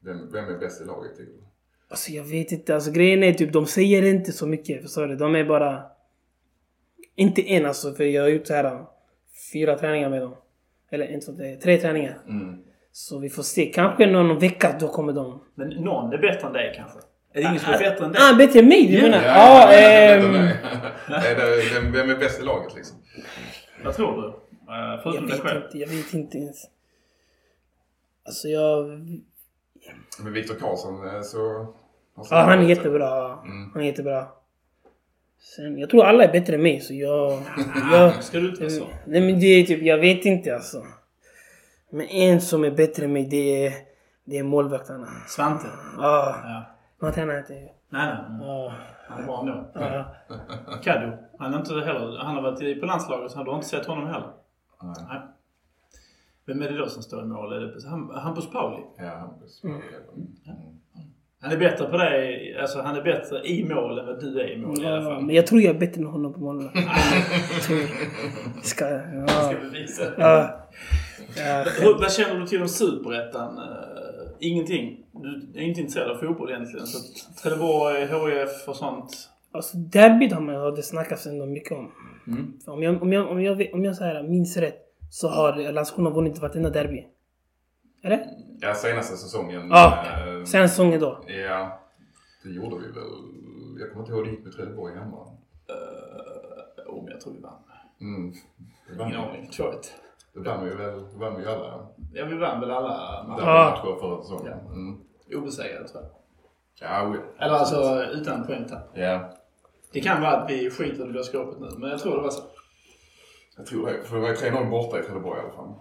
[0.05, 1.45] Vem, vem är bäst i laget tycker du?
[1.91, 2.75] Alltså jag vet inte.
[2.75, 4.83] Alltså grejen är typ de säger inte så mycket.
[4.83, 5.16] Förstår du?
[5.16, 5.83] De är bara...
[7.21, 8.85] Inte en alltså för jag har gjort så här
[9.53, 10.35] fyra träningar med dem.
[10.91, 12.18] Eller inte så, det tre träningar.
[12.29, 12.57] Mm.
[12.93, 13.66] Så vi får se.
[13.66, 15.41] Kanske någon vecka då kommer de.
[15.55, 16.99] Men någon är bättre än dig kanske?
[17.33, 18.23] Är det ingen som är bättre än dig?
[18.25, 19.23] Ah, bättre än mig du menar?
[19.25, 20.33] Ja, Ja, ja, ehm,
[21.75, 22.97] vem, vem är bäst i laget liksom?
[23.85, 24.29] Vad tror du?
[24.29, 24.35] Eh,
[24.91, 25.64] Jag Förutom dig vet själv?
[25.64, 25.79] inte.
[25.79, 26.64] Jag vet inte ens.
[28.27, 28.87] Alltså jag...
[30.25, 31.66] Med Viktor Karlsson eh, så...
[32.31, 33.39] Ja, han är jättebra.
[33.45, 33.71] Mm.
[33.73, 34.27] Han är jättebra.
[35.41, 37.43] Sen, jag tror alla är bättre än mig så jag...
[37.93, 38.86] jag Ska du inte vara så?
[39.07, 40.82] nej men det är typ, jag vet inte alltså.
[41.91, 43.72] Men en som är bättre än mig det är,
[44.24, 45.07] det är målvakterna.
[45.28, 45.66] Svante?
[45.99, 46.64] Ja, Ja.
[46.99, 47.53] man tränar inte.
[47.53, 47.68] Nej,
[48.41, 48.70] nej.
[49.09, 49.70] Han är bra ändå.
[49.74, 50.14] ja.
[50.82, 51.16] Kaddo?
[51.38, 53.86] Han, är inte heller, han har varit i- på landslaget så du har inte sett
[53.86, 54.30] honom heller?
[54.82, 54.95] Nej.
[55.09, 55.20] Nej.
[56.47, 57.53] Vem är det då som står i mål?
[57.53, 58.82] Är det Ham- Hampus Pauli?
[58.99, 59.64] Ja, Hampus.
[59.64, 59.76] Mm.
[59.76, 60.80] Mm.
[61.43, 64.51] Han är bättre på det, alltså han är bättre i mål än vad du är
[64.53, 65.22] i mål i alla Ja, fall.
[65.24, 66.74] men jag tror jag är bättre än honom på målvakt.
[67.66, 67.86] Tror-
[68.62, 69.53] Ska, Ska ja.
[69.62, 70.03] bevisa.
[70.18, 70.57] Ja.
[71.36, 71.64] Ja.
[72.01, 73.59] Vad känner du till om Superettan?
[73.59, 73.64] Uh,
[74.41, 74.97] ingenting.
[75.12, 76.86] Du är inte intresserad av fotboll egentligen.
[76.86, 76.99] Så
[77.43, 79.28] Trelleborg, HIF och sånt.
[79.53, 81.91] Alltså derbyt har man har det snackats ändå mycket om.
[82.26, 82.53] Mm.
[82.66, 84.78] Om jag, om jag, om jag, vet- om jag så här, minns rätt
[85.11, 87.05] så har Landskrona vunnit vartenda derby.
[88.03, 88.26] Eller?
[88.61, 89.68] Ja, senaste säsongen.
[89.70, 91.24] Ja, eh, Sen säsongen då.
[91.26, 91.80] Ja,
[92.44, 93.11] det gjorde vi väl.
[93.80, 95.16] Jag kommer inte ihåg hur det gick med Trelleborg hemma.
[95.16, 97.62] Uh, oh, men jag tror vi vann.
[98.01, 98.32] Mm.
[98.88, 99.16] Det Ingen vi.
[99.16, 99.51] aning.
[99.53, 99.72] 2-1.
[100.34, 103.46] Det vann vi väl, vann vi alla Ja, vi vann väl alla matcher.
[103.46, 103.70] Ja.
[103.70, 104.59] matcher förra säsongen.
[104.66, 104.72] Ja.
[104.72, 105.01] Mm.
[105.34, 106.11] Obesegrade tror jag.
[106.90, 107.18] Ja, oj.
[107.38, 108.90] Eller alltså utan poängtapp.
[108.94, 109.34] Ja,
[109.92, 112.30] Det kan vara att vi skiter i det skåpet nu, men jag tror det var
[112.30, 112.42] så.
[113.57, 114.03] jag tror det.
[114.05, 115.74] För det var ju 3-0 borta i Trelleborg i alla fall.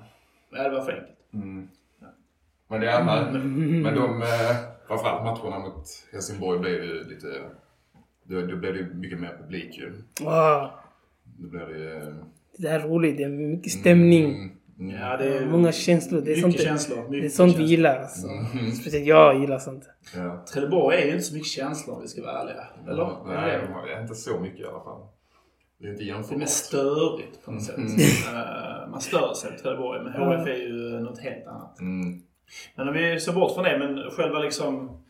[0.50, 1.34] Ja, det var för enkelt.
[1.34, 1.70] Mm.
[2.70, 4.28] Men det andra, men de, eh,
[4.88, 7.28] framförallt matcherna mot Helsingborg blev ju lite,
[8.24, 9.94] då, då blev det mycket mer publik ju.
[10.22, 10.70] Wow.
[11.24, 12.14] Då blev det
[12.58, 13.18] Det är roligt.
[13.18, 14.26] Det är mycket stämning.
[14.26, 15.02] Mm, mm.
[15.02, 16.22] Ja, det är Många känslor.
[16.22, 16.98] Det är sånt, känslor.
[16.98, 18.00] det är Mycket sånt vi gillar.
[18.00, 18.28] Alltså.
[18.28, 18.72] Mm.
[18.72, 19.90] Speciellt jag gillar sånt.
[20.16, 20.46] Ja.
[20.54, 22.68] Trelleborg är ju inte så mycket känslor om vi ska vara ärliga.
[22.88, 23.18] Eller?
[23.28, 25.02] Nej, de har inte så mycket i alla fall.
[25.80, 26.40] Det är inte Det är jämförbart.
[26.40, 27.78] mest störigt på något sätt.
[27.78, 27.90] Mm.
[28.92, 31.80] Man stör sig på Trelleborg, men HF är ju något helt annat.
[31.80, 32.22] Mm.
[32.76, 35.02] Men om vi ser bort från det, men själva liksom...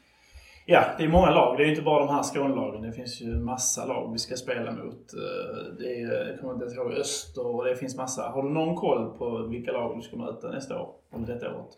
[0.65, 1.57] Ja, det är många lag.
[1.57, 2.81] Det är inte bara de här Skånelagen.
[2.81, 5.13] Det finns ju massa lag vi ska spela mot.
[5.13, 8.29] Eh, Det är, jag kommer inte ihåg, Öster och det finns massa.
[8.29, 10.89] Har du någon koll på vilka lag du ska möta nästa år?
[11.15, 11.69] Eller detta året?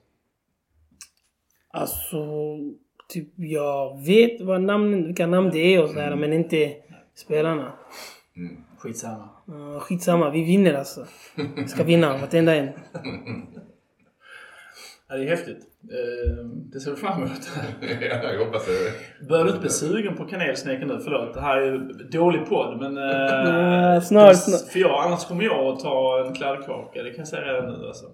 [1.73, 2.17] Alltså,
[3.09, 6.73] typ jag vet vad namnen, vilka namn det är och sådär, men inte
[7.15, 7.73] spelarna.
[8.35, 8.63] Mm.
[8.77, 9.29] Skitsamma.
[9.49, 11.05] Uh, skitsamma, vi vinner alltså.
[11.55, 12.69] Vi ska vinna, vartenda en.
[15.11, 15.57] Ja, det är häftigt.
[15.83, 17.51] Eh, Det ser vi fram emot.
[18.01, 19.27] ja, jag hoppas det.
[19.29, 20.99] Börjar du inte bli sugen på kanelsnäcken nu?
[21.03, 21.77] Förlåt, det här är ju
[22.11, 22.97] dålig podd men...
[22.97, 23.03] eh,
[23.53, 24.61] Nej, snart, snart.
[24.71, 27.03] För jag, annars kommer jag att ta en kladdkaka.
[27.03, 28.05] Det kan jag säga redan nu alltså.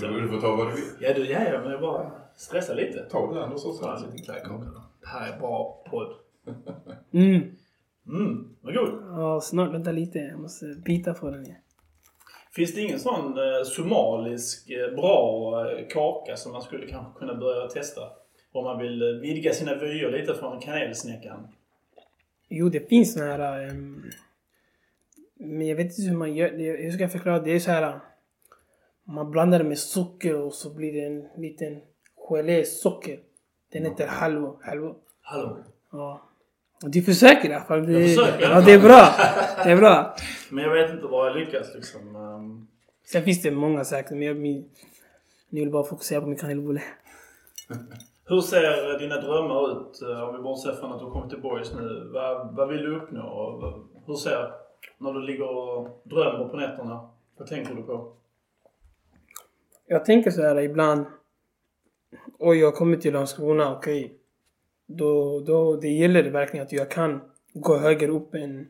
[0.00, 0.84] Du, du får ta vad du vill.
[1.00, 2.98] Ja, du, ja, ja, men jag bara stressar lite.
[3.10, 4.10] Ta det ändå så Ta en snart.
[4.10, 4.82] liten kladdkaka då.
[5.00, 6.08] Det här är bra podd.
[7.12, 7.42] Mm.
[8.08, 9.02] Mm, vad god.
[9.16, 9.74] Ja, snart.
[9.74, 10.18] Vänta lite.
[10.18, 11.46] Jag måste bita på den.
[11.46, 11.54] Ja.
[12.54, 17.34] Finns det ingen sån eh, somalisk eh, bra eh, kaka som man skulle kanske kunna
[17.34, 18.00] börja testa?
[18.52, 21.48] Om man vill vidga sina vyer lite från kanelsnäckan.
[22.48, 23.68] Jo, det finns såna här...
[23.68, 24.10] ehm,
[25.34, 26.50] men jag vet inte hur man gör.
[26.82, 27.40] Hur ska jag förklara?
[27.40, 28.00] Det är så här...
[29.04, 31.80] Man blandar det med socker och så blir det en liten
[32.28, 33.18] gelé socker.
[33.72, 34.58] Den heter halvo.
[34.62, 34.96] halvo.
[35.20, 35.56] Hallå?
[35.92, 36.28] Ja.
[36.82, 37.86] Du försöker i alla fall.
[37.86, 39.08] Det, Jag försöker ja, det är bra.
[39.64, 40.16] Det är bra.
[40.50, 42.16] Men jag vet inte var jag lyckas liksom.
[42.16, 42.66] ehm.
[43.04, 44.70] Sen finns det många säkert, men jag min,
[45.48, 46.82] nu vill bara fokusera på min kanelbulle.
[48.24, 51.72] Hur ser dina drömmar ut eh, om vi bortser från att du kommer till Boys
[51.74, 52.10] nu?
[52.14, 53.84] Vad, vad vill du uppnå?
[54.06, 54.52] Hur ser
[54.98, 57.10] när du ligger och drömmer på nätterna?
[57.36, 58.12] Vad tänker du på?
[59.86, 61.06] Jag tänker så här ibland.
[62.38, 64.18] Oj, jag kommer till Landskrona, okej.
[64.96, 67.20] Då, då det gäller det verkligen att jag kan
[67.52, 68.60] gå högre upp än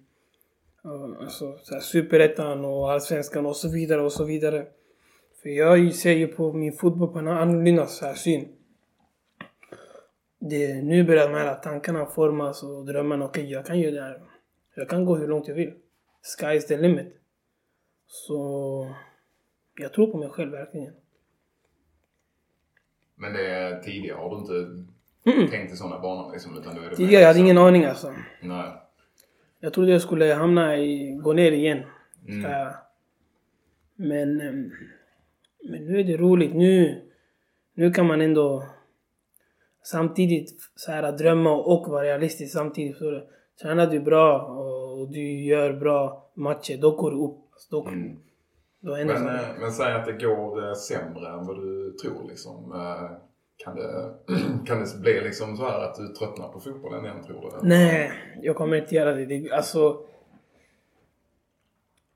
[0.85, 4.67] eh, alltså, så här, superettan och allsvenskan och så vidare och så vidare.
[5.43, 8.49] För jag ser ju på min fotboll på en annorlunda så här syn.
[10.39, 13.25] Det, nu börjar de här tankarna formas och drömmarna.
[13.25, 14.21] Okej, jag kan ju det här.
[14.75, 15.75] Jag kan gå hur långt jag vill.
[16.39, 17.17] Sky is the limit.
[18.07, 18.95] Så
[19.75, 20.95] jag tror på mig själv verkligen.
[23.15, 24.93] Men det är tidigare har du inte
[25.25, 25.67] Mm.
[25.73, 26.59] i sådana banor liksom?
[26.59, 28.15] Utan då är det Tidigare jag hade ingen aning alltså.
[28.43, 28.73] Nej.
[29.61, 31.83] Jag trodde jag skulle hamna i, gå ner igen.
[32.29, 32.45] Mm.
[32.45, 32.69] Äh,
[33.97, 34.71] men, ehm,
[35.65, 36.55] men nu är det roligt.
[36.55, 37.03] Nu,
[37.75, 38.67] nu kan man ändå
[39.83, 42.97] samtidigt så här, drömma och vara realistisk samtidigt.
[42.97, 43.23] Så
[43.63, 47.39] Tränar du bra och du gör bra matcher, då går du upp.
[47.53, 48.17] Alltså, Då, Mm.
[48.81, 52.73] då Men, eh, men säg att det går eh, sämre än vad du tror liksom.
[52.73, 53.11] Eh,
[53.57, 54.15] Kan det,
[54.67, 57.69] kan det bli liksom så här att du tröttnar på fotbollen igen tror du?
[57.69, 59.27] Nej, jag kommer inte göra det.
[59.27, 60.07] det alltså,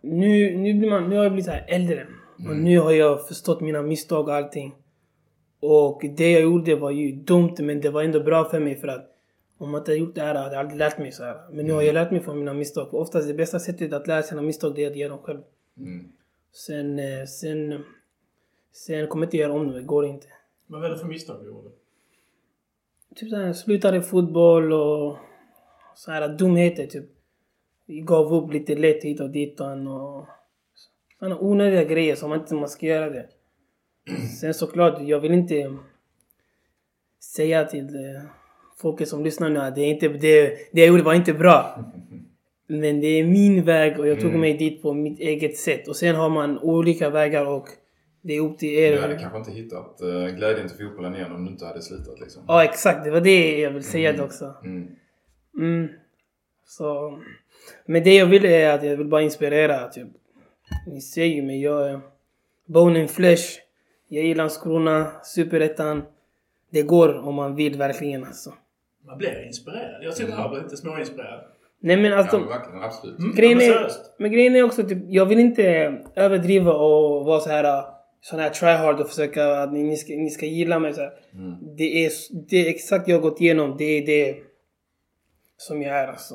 [0.01, 2.07] nu, nu, blir man, nu har jag blivit så här äldre.
[2.49, 4.75] Och nu har jag förstått mina misstag och allting.
[5.61, 8.89] Och det jag gjorde var ju dumt, men det var ändå bra för mig för
[8.89, 9.13] att
[9.59, 11.41] om jag inte hade gjort det här hade jag aldrig lärt mig så här.
[11.53, 12.95] Men nu har jag lärt mig från mina misstag.
[12.95, 15.41] Och oftast det bästa sättet att lära sina misstag det är att göra dem själv.
[15.79, 16.13] Mm.
[16.53, 17.85] Sen, eh, sen,
[18.73, 20.27] sen kommer jag inte göra om det, det går inte.
[20.67, 21.71] Vad var det för misstag du gjorde?
[23.15, 25.17] Typ såhär, slutade fotboll och
[25.95, 27.05] så här dumheter typ.
[27.87, 30.27] Vi gav upp lite lätt hit och dit och
[31.19, 33.29] sådana onödiga grejer som man inte man ska göra det.
[34.41, 35.77] Sen såklart, jag vill inte
[37.35, 38.23] säga till eh,
[38.77, 41.85] folket som lyssnar nu att det, är inte, det, det jag gjorde var inte bra.
[42.67, 45.89] Men det är min väg och jag tog mig dit på mitt eget sätt.
[45.89, 47.69] Och sen har man olika vägar och
[48.27, 48.93] det är upp till er.
[48.93, 52.21] Du hade kanske inte hittat uh, glädjen till fotbollen igen om du inte hade slutat
[52.21, 52.43] liksom.
[52.49, 53.05] Ja, exakt.
[53.05, 54.55] Det var det jag vill säga det också.
[54.65, 54.89] Mm.
[55.59, 55.89] Mm.
[56.67, 57.19] Så,
[57.87, 59.89] men det jag vill är att jag vill bara inspirera.
[59.89, 60.09] Typ.
[60.87, 62.01] Ni ser ju mig, jag är
[62.67, 63.45] bone and flesh.
[64.09, 66.03] Jag gillar Landskrona, Superettan.
[66.71, 68.55] Det går om man vill verkligen alltså.
[69.07, 70.05] Man blir inspirerad.
[70.05, 71.45] Jag sitter här och blir lite småinspirerad.
[71.81, 73.19] Nej men alltså, Ja, men verkligen, absolut.
[73.19, 73.35] Mm.
[73.35, 77.41] grejen Ja, men är, men grejen är också typ, jag vill inte överdriva och vara
[77.41, 77.96] så här
[78.31, 81.11] sån här tryhard och försöka att ni, ni, ska, ni ska gilla mig så.
[81.35, 81.77] Mm.
[81.77, 82.13] Det, är,
[82.49, 83.77] det är exakt jag har gått igenom.
[83.79, 84.37] Det är det
[85.57, 86.35] som jag är alltså.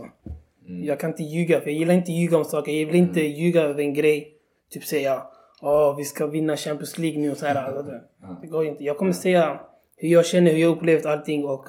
[0.67, 0.83] Mm.
[0.83, 2.71] Jag kan inte ljuga, för jag gillar inte ljuga om saker.
[2.71, 4.33] Jag vill inte ljuga över en grej.
[4.69, 5.23] Typ säga
[5.61, 7.55] Åh, vi ska vinna Champions League nu och så här.
[7.55, 8.01] Alltså, det,
[8.41, 8.83] det går inte.
[8.83, 9.59] Jag kommer säga
[9.95, 11.65] hur jag känner, hur jag upplevt allting och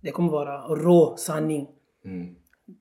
[0.00, 1.68] det kommer vara rå sanning.
[2.04, 2.34] Mm.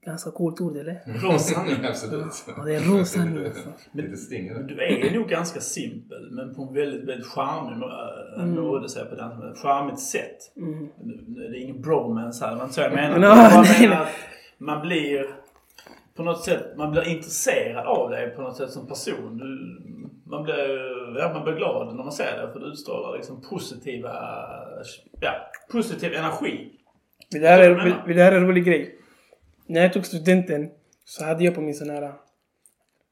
[0.06, 1.02] Ganska coolt ord eller?
[1.06, 1.86] Rå sanning.
[1.86, 2.46] absolut.
[2.58, 3.70] Ja, det är rå sanning alltså.
[3.94, 4.02] Det.
[4.68, 7.84] Du är nog ganska simpel, men på en väldigt, väldigt charmig
[8.38, 8.54] mm.
[8.54, 10.38] nåde, säger jag på den, ett charmigt sätt.
[10.58, 10.90] Mm.
[11.04, 13.20] Nu nu är det ingen bromance här, det var inte så jag menar.
[13.20, 14.10] No, jag bara nej, menar att
[14.58, 15.26] man blir
[16.16, 19.38] på något sätt, man blir intresserad av dig på något sätt som person.
[19.38, 19.46] Du,
[20.30, 24.14] man, blir, ja, man blir glad när man ser det för du utstrålar liksom positiva,
[25.20, 25.32] ja,
[25.72, 26.72] positiv energi.
[27.32, 29.00] Det här är, det här är en rolig grej.
[29.68, 30.70] När jag tog studenten
[31.06, 32.14] så hade jag på min sån här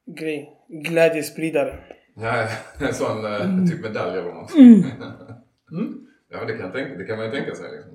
[0.05, 1.79] grej, glädjespridare.
[2.15, 2.47] Ja,
[2.87, 4.55] en sån eh, typ medalj eller något.
[4.55, 4.83] Mm.
[6.33, 7.91] Ja, men det kan, tänka, det kan man ju tänka sig liksom.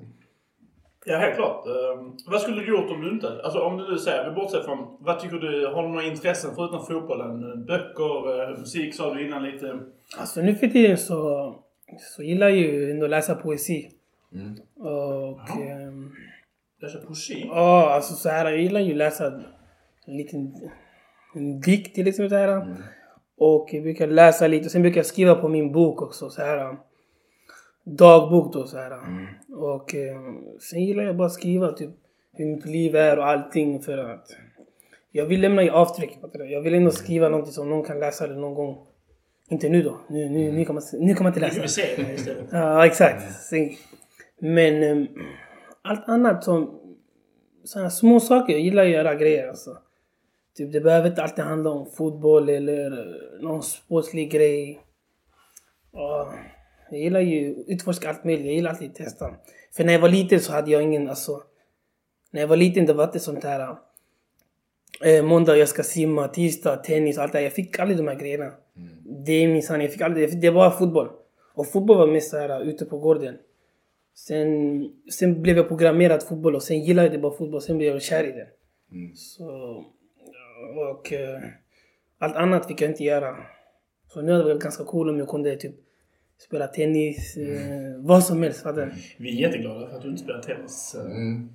[1.05, 1.65] Ja, helt klart.
[1.65, 3.41] Ehm, vad skulle du gjort om du inte...
[3.43, 4.97] Alltså om du nu säger, vi bortser från...
[4.99, 5.67] Vad tycker du?
[5.67, 7.65] Har du några intressen förutom fotbollen?
[7.65, 9.79] Böcker, eh, musik sa du innan lite.
[10.17, 11.55] Alltså nu för tiden så,
[11.99, 13.91] så gillar jag ju ändå att läsa poesi.
[14.33, 14.55] Mm.
[14.75, 15.39] Och...
[15.47, 15.61] Ja.
[15.61, 16.11] ehm,
[16.81, 17.45] Läsa poesi.
[17.47, 19.25] Ja, alltså så här, jag gillar ju att läsa
[20.05, 20.53] en liten
[21.35, 22.29] en dikt till exempel.
[22.29, 22.47] Så här.
[22.47, 22.77] Mm.
[23.37, 26.29] Och jag brukar läsa lite och sen brukar jag skriva på min bok också.
[26.29, 26.77] Så här,
[27.83, 28.91] dagbok då så här.
[28.91, 29.25] Mm.
[29.53, 30.21] Och eh,
[30.59, 31.89] sen gillar jag bara att skriva typ
[32.33, 34.27] hur mitt liv är och allting för att
[35.11, 36.17] jag vill lämna i avtryck.
[36.33, 38.77] Jag vill ändå skriva någonting som någon kan läsa det någon gång.
[39.49, 39.97] Inte nu då.
[40.09, 41.55] Nu, nu, nu, kan, man, nu kan man inte Nu läsa.
[41.55, 42.45] kan vi se det istället.
[42.51, 43.31] Ja, exakt.
[43.35, 43.69] Sen,
[44.39, 45.07] men ehm,
[45.81, 46.79] allt annat som...
[47.63, 48.53] Sådana små saker.
[48.53, 49.77] Jag gillar att göra grejer alltså.
[50.57, 54.81] Typ, det behöver inte alltid handla om fotboll eller någon sportslig grej.
[55.91, 56.33] Ja,
[56.91, 58.45] jag gillar ju att utforska allt möjligt.
[58.45, 59.35] Jag gillar alltid att testa.
[59.75, 61.43] För när jag var liten så hade jag ingen, alltså...
[62.31, 63.75] När jag var liten det var inte sånt här...
[65.03, 67.43] Eh, måndag jag ska simma, tisdag tennis, allt det här.
[67.43, 68.51] Jag fick aldrig de här grejerna.
[69.25, 69.85] Det är min sanning.
[69.85, 71.09] Jag fick aldrig, det var fotboll.
[71.53, 73.37] Och fotboll var mest så här ute på gården.
[74.27, 74.49] Sen,
[75.11, 77.61] sen blev jag programmerad fotboll och sen gillade jag bara fotboll.
[77.61, 78.47] Sen blev jag kär i det.
[78.91, 79.15] Mm.
[79.15, 79.49] Så,
[80.91, 81.41] och eh,
[82.19, 83.35] allt annat fick jag inte göra.
[84.07, 85.75] Så nu hade det varit ganska cool om jag kunde typ
[86.47, 88.63] spela tennis, eh, vad som helst.
[88.75, 88.91] Du?
[89.17, 90.95] Vi är jätteglada för att du inte spelar tennis.
[90.99, 91.49] Mm.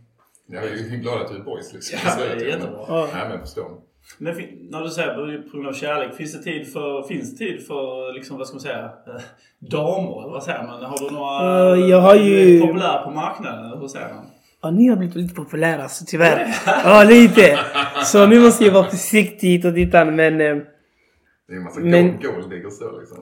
[0.46, 1.98] Jag är ju glad att du är boys liksom.
[2.04, 2.84] Ja, Så det är jag- jättebra.
[2.88, 3.08] Ja.
[3.14, 3.80] Nej men förstår.
[4.18, 4.34] Men
[4.70, 8.12] när du säger på grund av kärlek, finns det tid för, finns det tid för
[8.14, 9.20] liksom, vad ska man säga, eh,
[9.58, 10.22] damer?
[10.22, 10.82] Eller vad säger man?
[10.84, 11.74] Har du några...
[11.76, 13.78] Eh, jag har ju- Är du populär på marknaden?
[13.80, 14.24] Hur säger man?
[14.62, 16.46] Ja, ni har blivit lite populära alltså, tyvärr.
[16.66, 17.58] Ja, lite.
[18.04, 20.18] Så nu måste jag vara försiktig och dit men...
[20.20, 23.18] Eh, Det är en massa Men- gold, golddiggers så liksom.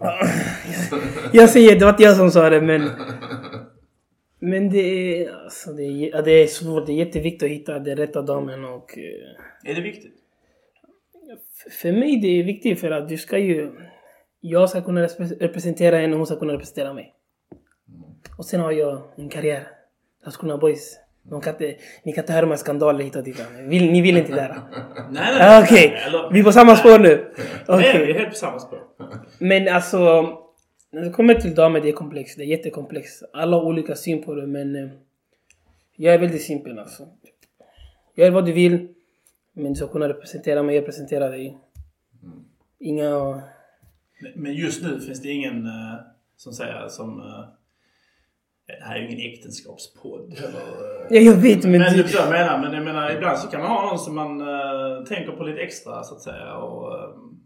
[1.32, 2.90] jag säger, det var inte jag som sa det men...
[4.40, 6.86] Men det är, alltså, det är, ja, det är svårt.
[6.86, 8.98] Det är jätteviktigt att hitta den rätta damen och...
[8.98, 10.14] eh, Är det viktigt?
[11.70, 13.70] För mig det är viktigt för att du ska ju...
[14.40, 17.14] Jag ska kunna repre- representera henne och hon ska kunna representera mig.
[18.38, 19.68] Och sen har jag en karriär.
[20.22, 20.98] Landskrona Boys.
[21.22, 23.42] De kan inte, ni kan inte höra om skandaler hit och dit.
[23.60, 24.48] Vill, ni vill inte där.
[25.10, 25.38] Nej, nej.
[25.40, 25.96] Ah, Okej,
[26.32, 27.32] vi är på samma spår nu.
[27.36, 28.06] Nej, Okej.
[28.06, 28.80] vi är helt på samma spår.
[29.38, 30.22] Men alltså,
[30.90, 32.38] när det kommer till damer, det är komplext.
[32.38, 33.22] Det är jättekomplext.
[33.32, 34.90] Alla har olika syn på det, men eh,
[35.96, 37.08] jag är väldigt simpel alltså.
[38.16, 38.88] Gör vad du vill,
[39.52, 41.58] men du ska kunna representera mig, jag representerar dig.
[42.80, 43.42] Inga...
[44.36, 45.94] Men- just nu finns det ingen eh,
[46.36, 47.20] som säger som...
[47.20, 47.44] eh,
[48.66, 50.32] Det här är ju ingen äktenskapspodd.
[50.38, 51.72] Eller, eh, Ja, jag vet, men...
[51.80, 52.58] Men du, jag menar.
[52.58, 54.38] Men jag menar, ibland så kan man ha någon som man
[55.06, 56.54] tänker på lite extra så att säga.
[56.56, 56.98] Och,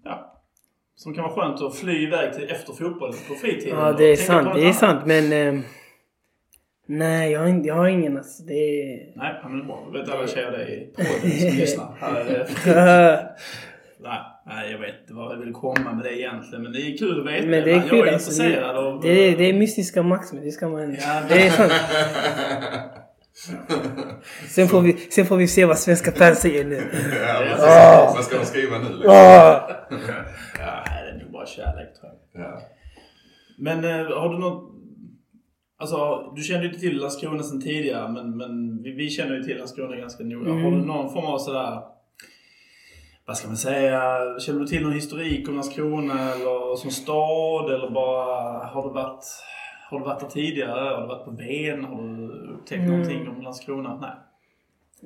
[0.05, 0.43] ja,
[0.95, 3.79] som kan vara skönt att fly iväg till efter fotbollen på fritiden.
[3.79, 4.49] ja, det är sant.
[4.55, 4.77] Det är annat.
[4.77, 5.33] sant, men...
[5.57, 5.65] Eh,
[6.87, 8.43] nej, jag har, jag har ingen alltså.
[8.43, 9.13] Det är...
[9.17, 9.83] Nej, men det är bra.
[9.93, 12.25] Då vet alla tjejer det i podden som lyssnar.
[12.65, 13.29] Det-
[14.01, 16.63] Nej, nej, jag vet inte vad jag vill komma med det egentligen.
[16.63, 17.47] Men det är kul att veta.
[17.47, 18.43] Men det är jag kul är alltså.
[18.43, 19.01] intresserad Det, av...
[19.03, 20.95] det, är, det är mystiska Max, men det ska man...
[21.01, 21.73] Ja, Det är sant.
[24.49, 26.75] Sen får, vi, sen får vi se vad svenska fans säger nu.
[27.27, 27.65] Ja, precis.
[27.65, 28.13] Ah.
[28.17, 28.85] Vad ska de skriva nu?
[28.85, 29.03] Liksom?
[29.05, 29.71] Åh!
[30.59, 32.43] Ja, det är nog bara kärlek tror jag.
[32.45, 32.61] Ja.
[33.59, 34.73] Men eh, har du något...
[35.79, 39.43] Alltså, du kände ju inte till Landskrona sedan tidigare, men, men vi, vi känner ju
[39.43, 40.51] till Landskrona ganska noga.
[40.51, 40.65] Mm.
[40.65, 41.81] Har du någon form av sådär...
[43.27, 44.19] Vad ska man säga?
[44.41, 47.75] Känner du till någon historik om Landskrona eller som stad?
[47.75, 48.65] Eller bara...
[48.67, 49.25] Har du varit...
[49.91, 50.95] Har du varit där tidigare?
[50.95, 51.85] Har du varit på Ven?
[51.85, 52.91] Har du upptäckt Mm.
[52.91, 53.99] någonting om Landskrona?
[54.01, 54.11] Nej.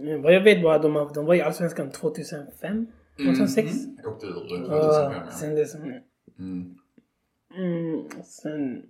[0.06, 2.86] Men Vad jag vet bara de, de var i Allsvenskan 2005?
[3.16, 3.68] 2006?
[4.02, 5.74] Jag åkte ur 2005 Ja, sen dess...
[5.74, 5.92] Mm.
[6.38, 6.74] Mm.
[7.56, 8.82] Mm, sen...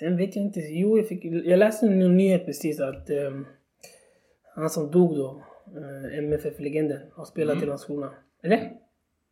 [0.00, 0.60] Sen vet jag inte.
[0.60, 3.46] Jo, jag, fick, jag läste en nyhet precis att ehm,
[4.54, 5.42] han som dog då,
[5.76, 7.64] uh, MFF-legenden, har spelat Mm.
[7.64, 8.10] i Landskrona.
[8.42, 8.70] Eller?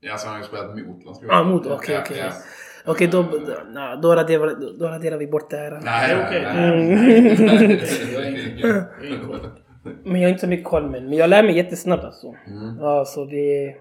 [0.00, 1.34] Ja, så han har ju spelat mot Landskrona.
[1.34, 1.66] Ah, mot.
[1.66, 2.18] Okej, Ja, okej.
[2.18, 2.32] ja.
[2.92, 3.38] Okej, då, då,
[3.72, 5.80] na, då, raderar, då raderar vi bort det här.
[5.84, 6.22] Nej, Det
[8.68, 9.18] är okej.
[9.26, 9.50] koll.
[10.04, 12.34] Men jag har inte så mycket koll, men, men jag lär mig jättesnabbt alltså.
[12.46, 12.76] Mm.
[12.80, 13.74] Ja, så det...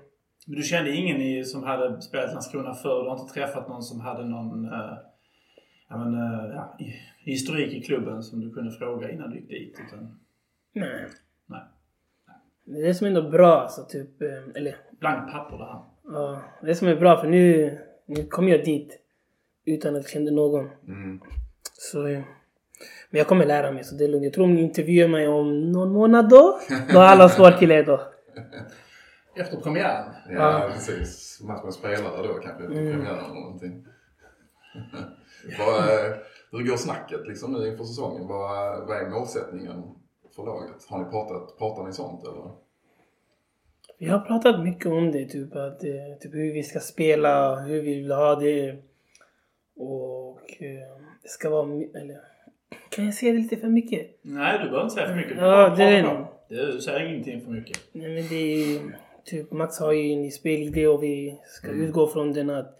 [0.47, 3.03] Men du kände ingen i, som hade spelat i Landskrona förr?
[3.03, 4.93] Du har inte träffat någon som hade någon eh,
[5.89, 6.77] ja, men, eh, ja,
[7.19, 9.79] historik i klubben som du kunde fråga innan du gick dit?
[9.87, 10.19] Utan,
[10.73, 11.05] Nej.
[11.45, 11.61] nej.
[12.65, 14.21] Det är det som är ändå bra alltså, typ...
[14.21, 15.81] eh, Eller Blankt papper det här.
[16.03, 18.99] Ja, det som är bra för nu, nu kom jag dit
[19.65, 20.69] utan att jag kände någon.
[20.87, 21.21] Mm.
[21.73, 22.21] Så, eh,
[23.09, 24.23] men jag kommer lära mig så det är lugnt.
[24.23, 26.59] Jag tror om ni intervjuar mig om någon månad då,
[26.93, 28.01] då har alla svar till er då.
[29.35, 30.13] Efter premiären?
[30.29, 31.41] Ja, precis.
[31.43, 32.91] Match med spelare då kanske efter Mm.
[32.93, 33.85] premiären eller någonting.
[35.59, 35.83] Vad,
[36.51, 38.27] hur går snacket liksom nu inför säsongen?
[38.27, 39.83] Vad, vad är målsättningen
[40.35, 40.85] för laget?
[40.89, 42.51] Har ni pratat, pratar ni sånt eller?
[43.99, 47.81] Vi har pratat mycket om det, typ, att, eh, typ hur vi ska spela, hur
[47.81, 48.75] vi vill ha det.
[49.75, 51.63] Och eh, det ska vara...
[51.73, 52.17] Eller,
[52.89, 54.07] kan jag säga det lite för mycket?
[54.21, 55.37] Nej, du behöver inte säga för mycket.
[55.37, 56.03] Ja, det är.
[56.49, 57.77] Det- Du säger ingenting för mycket.
[57.91, 58.35] Nej men det
[58.75, 58.81] är
[59.25, 62.77] typ Max har ju en spelidé och vi ska utgå från den att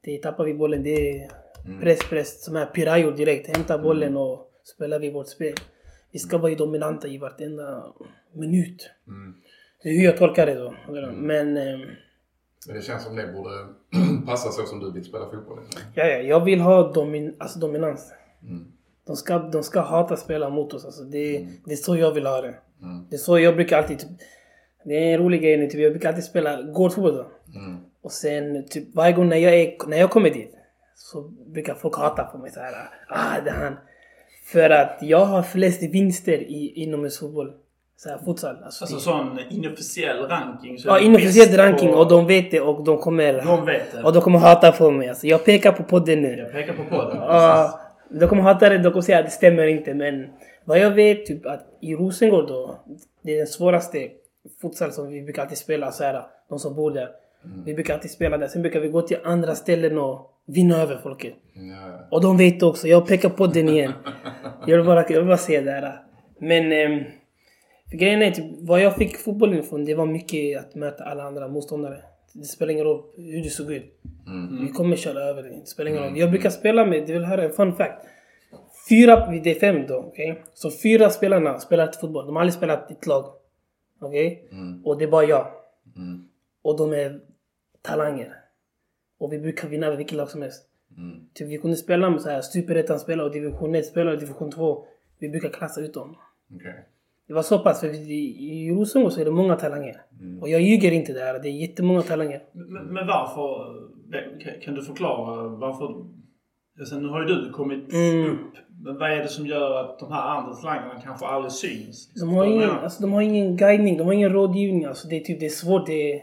[0.00, 1.30] det tappar vi bollen, det är
[1.80, 3.56] press, press som är Pirayo direkt.
[3.56, 5.54] Hämta bollen och spelar vi vårt spel.
[6.12, 7.92] Vi ska vara dominanta i vartenda
[8.32, 8.90] minut.
[9.06, 9.34] Mm.
[9.82, 10.74] Det är hur jag tolkar det då.
[11.12, 11.78] Men eh,
[12.66, 13.50] Men det känns som det borde
[14.26, 15.58] passa så som du vill spela fotboll.
[15.94, 18.12] Ja, ja, jag vill ha domin, alltså dominans.
[18.42, 18.72] Mm.
[19.06, 20.84] De ska, de ska hata spela mot oss.
[20.84, 22.54] Alltså det, det är så jag vill ha det.
[22.82, 23.06] Mm.
[23.10, 23.98] Det är så jag brukar alltid...
[23.98, 24.08] Typ,
[24.84, 25.66] det är en rolig grej nu.
[25.66, 27.24] Typ, jag brukar alltid spela gårdfotboll.
[27.54, 27.76] Mm.
[28.02, 30.54] Och sen typ varje gång när jag, är, när jag kommer dit
[31.10, 32.72] så brukar folk hata på mig så här.
[33.08, 33.76] Ah, det han.
[34.52, 37.52] För att jag har flest vinster i inomhusfotboll.
[37.96, 38.56] Så här futsal.
[38.64, 40.78] Alltså, Alltså det- sån inofficiell ranking.
[40.78, 43.32] så ja, inofficiell ranking på- och de vet det och de kommer...
[43.46, 44.02] De vet det.
[44.02, 45.08] Och de kommer hata på mig.
[45.08, 46.36] Alltså, jag pekar på podden nu.
[46.36, 47.16] Jag pekar på podden.
[47.16, 49.94] Ja, de kommer hata det, de kommer säga att det stämmer inte.
[49.94, 50.28] Men
[50.64, 52.78] vad jag vet, typ att i Rosengård då,
[53.22, 54.08] det är den svåraste
[54.60, 57.08] futsal som vi brukar alltid spela så här, de som bor där.
[57.64, 58.48] Vi brukar alltid spela där.
[58.48, 61.34] Sen brukar vi gå till andra ställen och vinna över folket.
[61.54, 62.08] Ja.
[62.10, 63.92] Och de vet också, jag pekar på den igen.
[64.66, 66.02] Jag vill bara, jag vill bara säga det här.
[66.38, 66.72] Men
[67.92, 71.22] För grejen är typ, vad jag fick fotbollen ifrån, det var mycket att möta alla
[71.22, 72.02] andra motståndare.
[72.34, 74.00] Det spelar ingen roll hur du såg ut.
[74.26, 74.66] Mm.
[74.66, 75.58] Vi kommer köra över dig.
[75.60, 76.18] Det spelar ingen roll.
[76.18, 78.06] Jag brukar spela med, du vill höra en fun fact.
[78.88, 80.42] Fyra, det är fem då, okej?
[80.54, 82.26] Så fyra spelarna spelar inte fotboll.
[82.26, 83.24] De har aldrig spelat i ett lag.
[84.00, 84.48] Okej?
[84.52, 84.86] Mm.
[84.86, 85.46] Och det är bara jag.
[85.96, 86.28] Mm.
[86.62, 87.20] Och de är
[87.82, 88.34] talanger.
[89.22, 90.62] Och vi brukar vinna över vilket lag som helst.
[90.96, 91.20] Mm.
[91.34, 94.84] Typ vi kunde spela med så här superettan-spelare och division 1-spelare och division 2.
[95.18, 96.16] Vi brukar klassa ut dem.
[96.54, 96.84] Okej.
[97.28, 99.96] Det var så pass, för i, i Rosengård så är det många talanger.
[100.40, 102.42] Och jag ljuger inte där, det är jättemånga talanger.
[102.52, 103.74] Men, men varför?
[104.44, 106.04] Kan, kan du förklara varför?
[106.80, 108.30] Alltså, nu har ju du kommit Mm.
[108.30, 108.38] upp.
[108.84, 112.08] Men vad är det som gör att de här andra talangerna kanske aldrig syns?
[112.14, 114.84] De har, ingen, alltså, de har ingen guidning, de har ingen rådgivning.
[114.84, 115.86] Alltså, det, är typ, det är svårt.
[115.86, 116.22] Det är,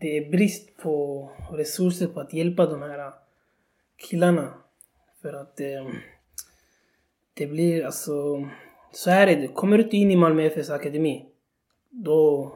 [0.00, 3.12] det är brist på resurser på att hjälpa de här
[3.96, 4.54] killarna.
[5.22, 5.88] För att eh,
[7.34, 8.48] det blir alltså...
[8.92, 9.48] Så här är det.
[9.48, 11.26] Kommer du inte in i Malmö FFs akademi,
[11.90, 12.52] då...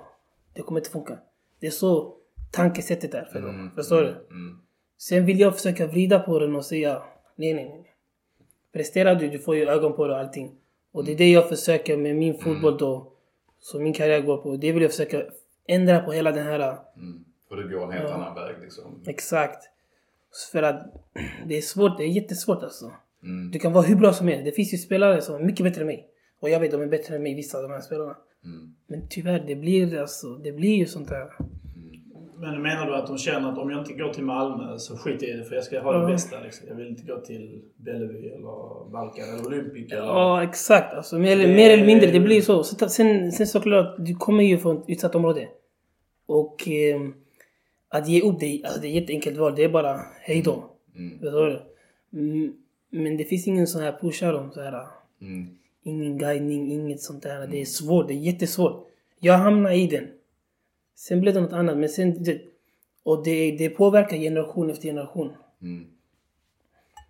[0.53, 1.19] Det kommer inte funka.
[1.61, 2.17] Det är så
[2.51, 3.55] tankesättet är för dem.
[3.55, 3.71] Mm.
[3.75, 4.09] Förstår du?
[4.09, 4.61] Mm.
[4.99, 7.03] Sen vill jag försöka vrida på den och säga
[7.37, 7.95] nej, nej, nej.
[8.73, 10.57] Presterar du, du får ju ögon på det och allting.
[10.93, 13.13] Och det är det jag försöker med min fotboll då,
[13.61, 14.57] som min karriär går på.
[14.57, 15.23] Det vill jag försöka
[15.67, 17.25] ändra på hela den här, Mm.
[17.55, 19.03] För det går en helt annan väg liksom.
[19.07, 19.71] exakt.
[20.53, 20.95] För att
[21.47, 22.93] det är svårt, det är jättesvårt alltså.
[23.23, 23.51] Mm.
[23.51, 24.45] Du kan vara hur bra som helst.
[24.45, 26.09] Det finns ju spelare som är mycket bättre än mig.
[26.41, 28.17] Och jag vet, de är bättre än mig, vissa av de här spelarna.
[28.45, 28.75] Mm.
[28.87, 31.27] Men tyvärr, det blir alltså, det blir ju sånt där.
[32.39, 35.27] Men menar du att de känner att om jag inte går till Malmö så skiter
[35.27, 36.07] jag i det för jag ska ha det Ja.
[36.07, 36.69] bästa liksom.
[36.69, 40.03] Jag vill inte gå till Bellevue eller Balkan eller Olympic eller...
[40.03, 40.95] Ja, exakt.
[40.95, 42.63] Alltså, mer, eller- Det- mer eller mindre, det blir så.
[42.65, 45.49] så sen, sen såklart, du kommer ju från ett utsatt område.
[46.27, 47.01] Och eh,
[47.95, 49.55] att ge upp, det, alltså, det är ett jätteenkelt val.
[49.57, 50.71] Det är bara hej då.
[50.97, 51.19] Mm.
[51.19, 51.63] Förstår du?
[52.21, 52.57] Mm,
[52.91, 54.87] men det finns ingen sån här pushar dem så här.
[55.21, 55.47] Mm.
[55.83, 57.47] Ingen guidning, inget sånt där.
[57.47, 58.89] Det är svårt, det är jättesvårt.
[59.21, 60.09] Jag hamnade i den.
[60.95, 62.23] Sen blev det något annat, men sen...
[62.23, 62.41] Det,
[63.03, 65.33] och det, det påverkar generation efter generation.
[65.63, 65.87] Mm.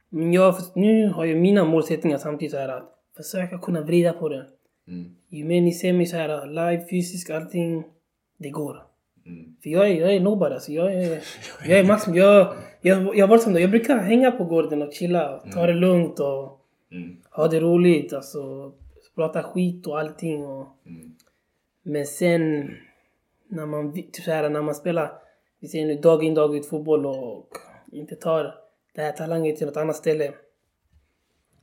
[0.08, 4.28] Men jag, nu har jag mina målsättningar samtidigt så här att försöka kunna vrida på
[4.28, 4.46] det.
[4.88, 5.16] Mm.
[5.28, 7.84] Ju mer ni ser mig så här live, fysiskt, allting.
[8.36, 8.93] Det går.
[9.26, 9.56] Mm.
[9.62, 10.72] För jag är, jag är nobody alltså.
[10.72, 11.22] Jag är,
[11.68, 12.18] jag är maximum.
[12.18, 13.60] Jag, jag, jag varit som då.
[13.60, 15.42] Jag brukar hänga på gården och chilla.
[15.54, 16.60] Ta det lugnt och
[16.92, 17.16] Mm.
[17.30, 18.12] ha det roligt.
[18.12, 18.72] Alltså
[19.14, 20.44] prata skit och allting.
[20.44, 21.14] Och, Mm.
[21.82, 22.70] men sen
[23.48, 25.12] när man, typ så här, när man spelar
[25.60, 27.48] vi säger nu dag in dag ut fotboll och
[27.92, 28.54] inte tar
[28.94, 30.32] det här talangen till något annat ställe.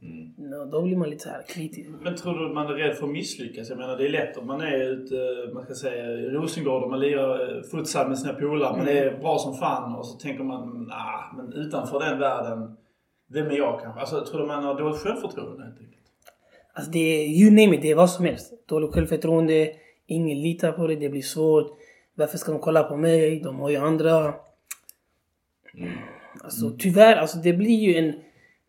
[0.02, 0.70] Mm.
[0.72, 1.90] Då blir man lite så här kritisk.
[2.02, 3.70] Men tror du att man är rädd för att misslyckas?
[3.70, 5.16] Jag menar det är lätt om man är ute,
[5.54, 8.78] man ska säga i Rosengård och man lirar eh, futsal med sina polare.
[8.78, 12.78] Man är bra som fan och så tänker man, nah, men utanför den världen,
[13.28, 14.00] vem är jag kanske?
[14.00, 15.98] Alltså tror du man har dåligt självförtroende helt enkelt?
[16.74, 18.68] Alltså det är, you name it, det är vad som helst.
[18.68, 19.72] Dåligt självförtroende,
[20.08, 21.78] ingen litar på det, det blir svårt.
[22.16, 23.40] Varför ska de kolla på mig?
[23.40, 24.34] De har ju andra.
[26.44, 28.14] Alltså tyvärr, alltså det blir ju en,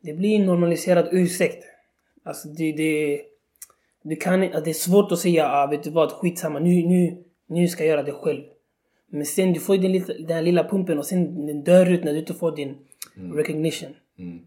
[0.03, 1.65] det blir en normaliserad ursäkt.
[2.23, 3.23] Alltså det, det,
[4.03, 7.69] det, kan, det är svårt att säga, ah, vet du vad, skitsamma, nu, nu, nu
[7.69, 8.43] ska jag göra det själv.
[9.07, 12.05] Men sen du får den, lilla- den här lilla pumpen och sen den dör ut
[12.05, 12.79] när du inte får din
[13.15, 13.95] recognition.
[14.19, 14.39] Mm.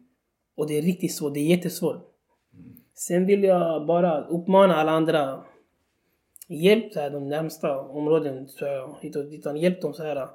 [0.55, 2.11] Och det är riktigt svårt, det är jättesvårt.
[2.93, 5.43] Sen vill jag bara uppmana alla andra.
[6.47, 9.45] Hjälp så här, de närmsta områden, så här, hit och dit.
[9.55, 10.27] Hjälp dem så här.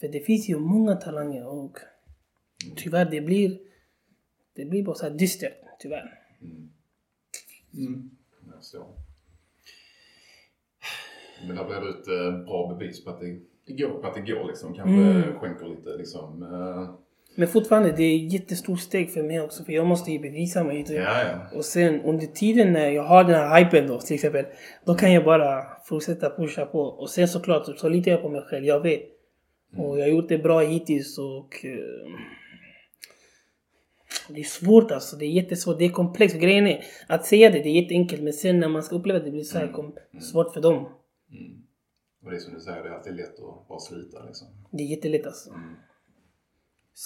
[0.00, 1.78] För det finns ju många talanger och
[2.76, 3.58] tyvärr det blir,
[4.54, 6.18] det blir bara så här dystert, tyvärr.
[8.46, 8.86] Jag förstår.
[11.46, 13.88] Men där blir det ett eh, bra bevis på att det, Det går.
[14.02, 14.74] på att det går liksom.
[14.74, 15.38] Kanske Mm.
[15.38, 16.42] skänker lite liksom.
[16.42, 16.94] eh,
[17.36, 19.64] Men fortfarande, det är ett jättestort steg för mig också.
[19.64, 20.82] För jag måste ju bevisa mig.
[20.82, 21.56] och- ja, ja.
[21.58, 24.44] Och sen under tiden när jag har den här hypen då till exempel.
[24.84, 26.80] Då kan jag bara fortsätta pusha på.
[26.80, 28.64] Och sen såklart så litar jag på mig själv.
[28.64, 29.02] Jag vet.
[29.76, 31.64] Och jag har gjort det bra hittills och...
[31.64, 32.12] eh,
[34.28, 35.16] det är svårt alltså.
[35.16, 35.78] Det är jättesvårt.
[35.78, 36.36] Det är komplext.
[36.36, 38.22] Grejen är att säga det, det är jätteenkelt.
[38.22, 40.88] Men sen när man ska uppleva det, det blir så här kom, svårt för dem.
[42.24, 44.48] Och det är som du säger, det är alltid lätt att bara sluta liksom.
[44.70, 45.50] Det är jättelätt alltså.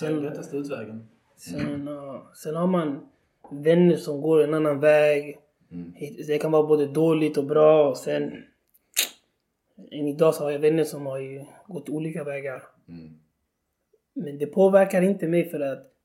[0.00, 1.08] Det är lättaste utvägen.
[1.36, 3.08] Sen, ja, sen har man
[3.50, 5.38] vänner som går en annan väg.
[6.26, 7.88] Det kan vara både dåligt och bra.
[7.88, 8.44] Och sen...
[9.90, 12.62] Än idag så har jag vänner som har ju gått olika vägar.
[12.88, 13.18] Mm.
[14.14, 15.95] Men det påverkar inte mig för att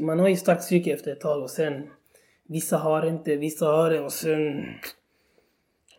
[0.00, 1.90] man har ju starkt psyke efter ett tag och sen
[2.48, 4.64] vissa har inte, vissa har det och sen...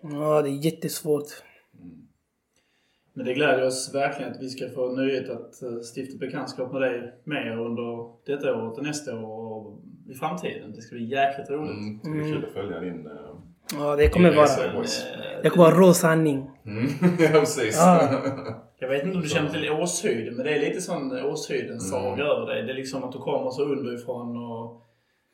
[0.02, 1.28] Ja, det är jättesvårt.
[3.14, 6.82] Men det gläder oss verkligen att vi ska få nöjet att eh, stifta bekantskap med
[6.82, 10.74] dig mer under detta året och nästa år och i framtiden.
[10.76, 11.78] Det ska bli jäkligt roligt.
[11.78, 11.94] Mm.
[11.94, 13.36] Det ska bli kul att följa din, eh,
[13.74, 14.48] Ja, det kommer vara...
[15.44, 16.50] Det kommer vara rå sanning.
[16.66, 16.88] Mm.
[17.20, 17.78] ja, precis.
[17.80, 18.22] Ja.
[18.80, 22.14] Jag vet inte om du känner till Åshöjden, men det är lite sån Åshöjdens saga
[22.14, 22.26] Mm.
[22.28, 22.64] över dig.
[22.64, 24.82] Det är liksom att du kommer så underifrån och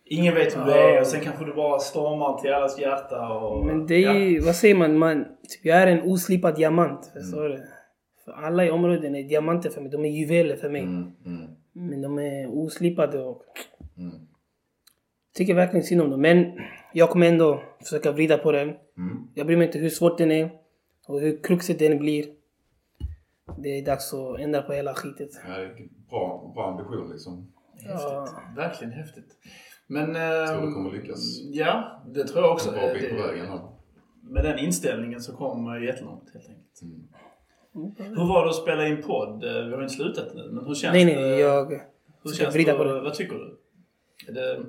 [0.05, 0.77] ingen vet hur du Ja.
[0.77, 3.65] är och sen kanske du bara stormar till allas hjärta och...
[3.65, 4.97] Men det är ju, vad säger man?
[4.97, 7.11] man typ, jag är en oslipad diamant.
[7.13, 7.63] Förstår du?
[8.25, 9.91] För alla i områden är diamanter för mig.
[9.91, 10.82] De är juveler för mig.
[10.82, 13.41] Mm, mm, Men de är oslipade och
[13.97, 14.13] mm,
[15.36, 16.21] tycker verkligen synd om dem.
[16.21, 16.45] Men
[16.93, 18.67] jag kommer ändå försöka vrida på den.
[18.69, 19.27] mm.
[19.35, 20.51] Jag bryr mig inte hur svårt den är
[21.07, 22.25] och hur kruxigt den blir.
[23.57, 25.29] Det är dags att ändra på hela skitet.
[25.47, 27.51] Ja, det är bra, bra ambition liksom.
[27.73, 28.35] Häftigt.
[28.57, 29.37] Verkligen häftigt.
[29.87, 30.15] Men...
[30.15, 31.19] Jag tror ehm, det kommer lyckas.
[31.51, 32.69] Ja, det tror jag också.
[32.69, 33.59] En bra bit Det- på vägen här.
[34.23, 36.81] Med den inställningen så kommer man ju jättelångt helt enkelt.
[36.81, 37.93] Mm.
[37.97, 39.43] Hur var det att spela in podd?
[39.43, 41.21] Vi har inte slutat nu, men hur känns Nej, det?
[41.21, 41.69] nej, jag...
[42.23, 42.77] Hur ska känns vrida det?
[42.77, 43.01] på det.
[43.01, 43.57] Vad tycker du?
[44.27, 44.63] Är det,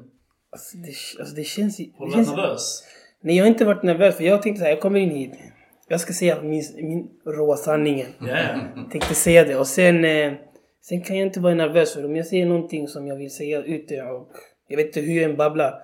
[0.53, 1.77] Alltså det, alltså det känns...
[1.77, 2.85] Det du nervös?
[3.21, 5.33] nej, jag har inte varit nervös för jag tänkte så här, jag kommer in hit.
[5.89, 8.07] Jag ska säga min, min råa sanningen.
[8.21, 8.89] Ja, ja.
[8.91, 10.05] tänkte säga det och sen...
[10.05, 10.33] Eh,
[10.81, 13.63] sen kan jag inte vara nervös för om jag säger någonting som jag vill säga
[13.63, 14.29] ute och
[14.69, 15.83] jag vet inte hur jag än babblar.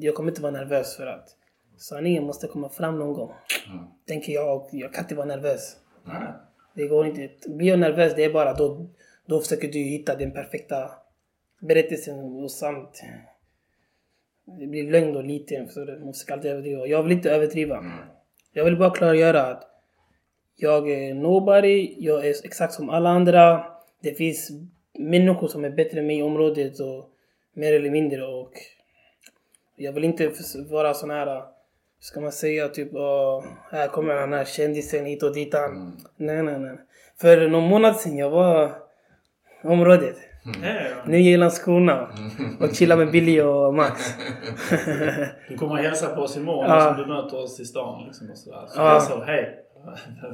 [0.00, 1.28] Jag kommer inte vara nervös för att
[1.76, 3.32] sanningen måste komma fram någon gång.
[3.72, 3.84] Mm.
[4.08, 5.76] Tänker jag och jag kan inte vara nervös.
[6.04, 6.32] Nej.
[6.74, 7.30] Det går inte.
[7.48, 8.86] Blir jag nervös, det är bara då,
[9.26, 10.90] då försöker du hitta den perfekta
[11.62, 13.02] berättelsen och samt
[14.44, 16.86] det blir lögn och lite, så du Man försöker alltid överdriva.
[16.86, 17.84] Jag vill inte överdriva.
[18.52, 19.68] Jag vill bara klargöra att
[20.56, 23.66] jag är nobody, jag är exakt som alla andra.
[24.02, 24.50] Det finns
[24.98, 27.10] människor som är bättre än mig i området och
[27.54, 28.52] mer eller mindre och
[29.76, 30.32] jag vill inte
[30.70, 31.42] vara sån här,
[32.00, 35.54] ska man säga, typ åh, här kommer den här kändisen hit och dit.
[35.54, 36.00] han.
[36.16, 36.76] Nej, nej, nej.
[37.20, 38.72] För någon månad sedan jag var
[39.64, 40.16] i området.
[40.44, 40.52] Ja.
[41.06, 42.08] Nu jag i Landskrona
[42.60, 44.00] och chillar med Billy och Max.
[45.48, 46.80] Du kommer att hälsa på oss imorgon Ja.
[46.94, 48.04] som du möter oss i stan.
[48.06, 48.66] Liksom, och sådär.
[48.68, 48.92] Så Ja.
[48.92, 49.58] jag sa hej.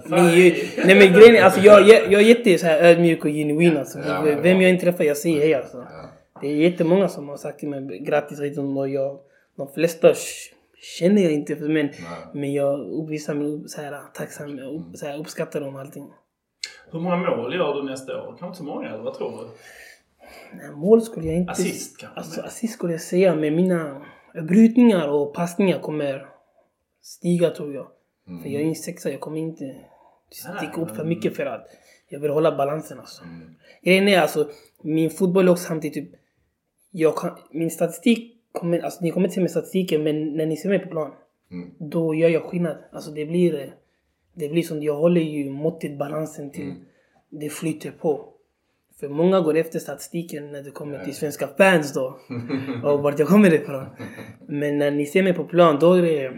[0.07, 3.31] Ni, nej men grejen är, alltså jag, jag, jag är jätte så här ödmjuk och
[3.31, 3.99] genuin alltså.
[4.07, 5.77] Ja, men Vem jag än träffar, jag säger hej alltså.
[5.77, 6.11] Ja.
[6.41, 9.19] Det är jättemånga som har sagt till mig grattis redan och jag,
[9.57, 10.13] de flesta
[10.99, 11.93] känner jag inte men, Nej.
[12.35, 16.07] men jag uppvisar min så här, tacksam, upp, så här, uppskattar dem allting.
[16.93, 18.27] Hur många mål gör du nästa år?
[18.27, 19.49] Kanske inte så många, eller vad tror du?
[20.75, 21.53] Mål skulle jag inte...
[21.53, 22.21] Assist kanske?
[22.21, 24.07] Alltså assist skulle jag säga, men mina
[24.49, 26.27] brytningar och passningar kommer
[27.03, 27.87] stiga tror jag.
[28.29, 28.43] Mm.
[28.43, 29.77] För jag är en sexa, jag kommer inte
[30.31, 31.67] sticka upp för mycket för att
[32.09, 33.25] jag vill hålla balansen alltså.
[33.25, 33.55] Mm.
[33.83, 34.51] Grejen är alltså,
[34.83, 36.21] min fotboll är också samtidigt typ...
[36.91, 40.57] Jag kan, min statistik kommer, alltså ni kommer inte se min statistiken men när ni
[40.57, 41.13] ser mig på plan,
[41.51, 41.71] Mm.
[41.79, 42.77] då gör jag skillnad.
[42.93, 43.75] Alltså det blir,
[44.35, 46.75] det blir som, jag håller ju måttet, balansen till
[47.29, 48.33] det flyter på.
[49.01, 52.19] För många går efter statistiken när det kommer till svenska fans då.
[52.85, 53.87] och vart jag kommer ifrån.
[54.49, 56.33] Men när ni ser mig på plan, då är det,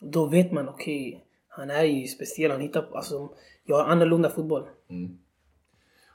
[0.00, 3.28] då vet man okej, han är ju speciell, han hittar, alltså
[3.66, 4.62] jag har annorlunda fotboll.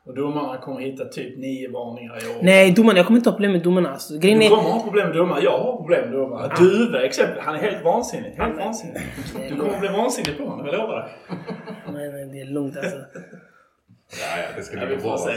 [0.06, 2.44] Och domarna kommer hitta typ nio varningar i år.
[2.44, 3.92] Nej, domarna, jag kommer inte ha problem med domarna.
[3.92, 5.44] Alltså, grejen Du är, kommer ha problem med domare.
[5.44, 6.52] Jag har problem med domare.
[6.60, 7.40] Duve exempel.
[7.40, 8.30] Han är helt vansinnig.
[8.30, 9.02] Helt vansinnig.
[9.50, 11.38] Du kommer bli vansinnig på honom, jag lovar dig.
[11.94, 12.98] nej, nej, det är lugnt alltså.
[12.98, 15.32] Ja, ja, det ska bli bra alltså.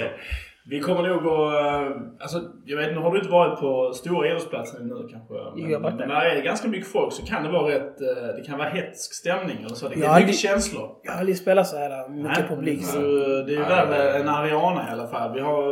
[0.69, 2.23] Vi kommer nog att...
[2.23, 5.35] Alltså, jag vet inte, har du inte varit på stora idrottsplatser nu kanske?
[5.63, 8.01] Men, jag men när det är ganska mycket folk så kan det vara rätt...
[8.01, 8.07] eh,
[8.37, 9.89] Det kan vara hetsk stämning eller så.
[9.89, 10.89] Det kan har mycket känslor.
[11.03, 12.85] Jag har aldrig spelat så här mycket publik.
[12.85, 14.21] Så det är Nej, nej, nej.
[14.21, 15.35] än Ariana i alla fall.
[15.35, 15.63] Vi har,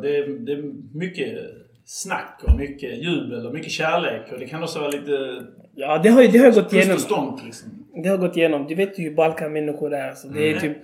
[0.00, 0.62] det, är, det är
[0.98, 1.38] mycket
[1.84, 4.32] snack och mycket jubel och mycket kärlek.
[4.32, 5.42] Och det kan också vara lite
[5.76, 6.96] Ja, det har, ju- det har gått igenom.
[7.44, 7.84] liksom.
[8.02, 8.66] Det har gått igenom.
[8.66, 10.12] Du vet ju hur Balkan-människor är.
[10.14, 10.74] Så det är Mm.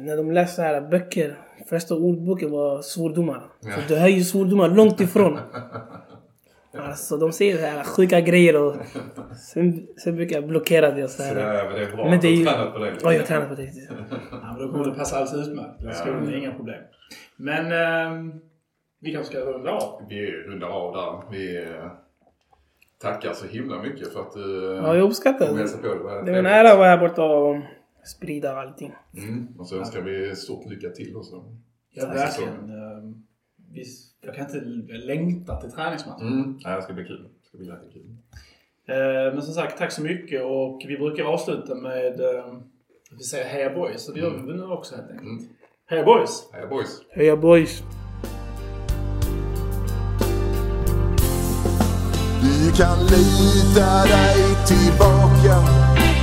[0.00, 1.38] När de läser så här böcker,
[1.68, 3.42] första ordboken var svordomar.
[3.60, 5.38] Så du hör ju svordomar långt ifrån.
[6.78, 8.74] Alltså de säger så här sjuka grejer och
[9.52, 11.36] sen, sen brukar jag blockera det och så här.
[11.36, 12.46] ja, men det är bra Men det är du ju...
[12.46, 12.92] har tränat på det.
[13.02, 13.62] Ja, jag tränar på det.
[14.30, 15.80] Ja, men då kommer det passa alldeles utmärkt.
[15.82, 16.36] Det ska Ja.
[16.36, 16.82] inga problem.
[17.36, 18.32] Men ehm,
[19.00, 20.02] vi kanske ska runda av.
[20.08, 21.30] Vi rundar av där.
[21.38, 21.86] Vi eh,
[23.02, 25.60] tackar så himla mycket för att du Ja, jag uppskattar kom och det.
[25.60, 26.22] hälsade på.
[26.24, 27.56] Det var en ära att vara här borta och
[28.06, 28.92] sprida allting.
[29.16, 29.48] Mm.
[29.58, 31.56] Och så önskar vi stort lycka till och så.
[31.90, 32.54] Ja, verkligen.
[32.70, 33.26] Ehm,
[33.72, 33.84] vi,
[34.20, 34.60] jag kan inte
[34.96, 36.26] längta till träningsmatchen.
[36.26, 36.58] Mm.
[36.60, 37.22] Ja, det ska bli kul.
[37.42, 38.16] Det ska bli jättekul.
[38.88, 42.62] Eh, Men som sagt, tack så mycket och vi brukar avsluta med att
[43.18, 44.02] vi säger heja boys.
[44.02, 45.28] Så det gör vi nu också helt enkelt.
[45.28, 45.48] Mm.
[45.88, 46.50] Heja boys!
[46.52, 47.02] Heja boys!
[47.10, 47.82] Heja boys!
[52.42, 54.36] Du kan lita dig
[54.66, 55.75] tillbaka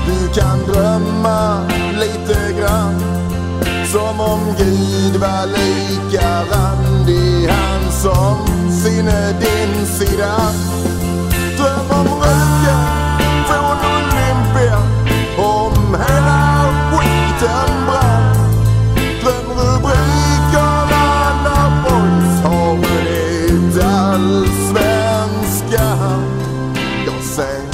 [0.05, 1.67] du kan drömma
[1.99, 3.13] lite grann
[3.93, 10.51] som om Gud var lika randig han som sinne din sida.
[11.57, 12.87] Dröm om röken
[13.47, 14.79] från Olympia,
[15.37, 18.35] om hela skiten brann.
[19.21, 21.05] Dröm rubrikerna
[21.43, 26.21] när boys har vunnit allsvenskan.
[27.05, 27.73] Jag säger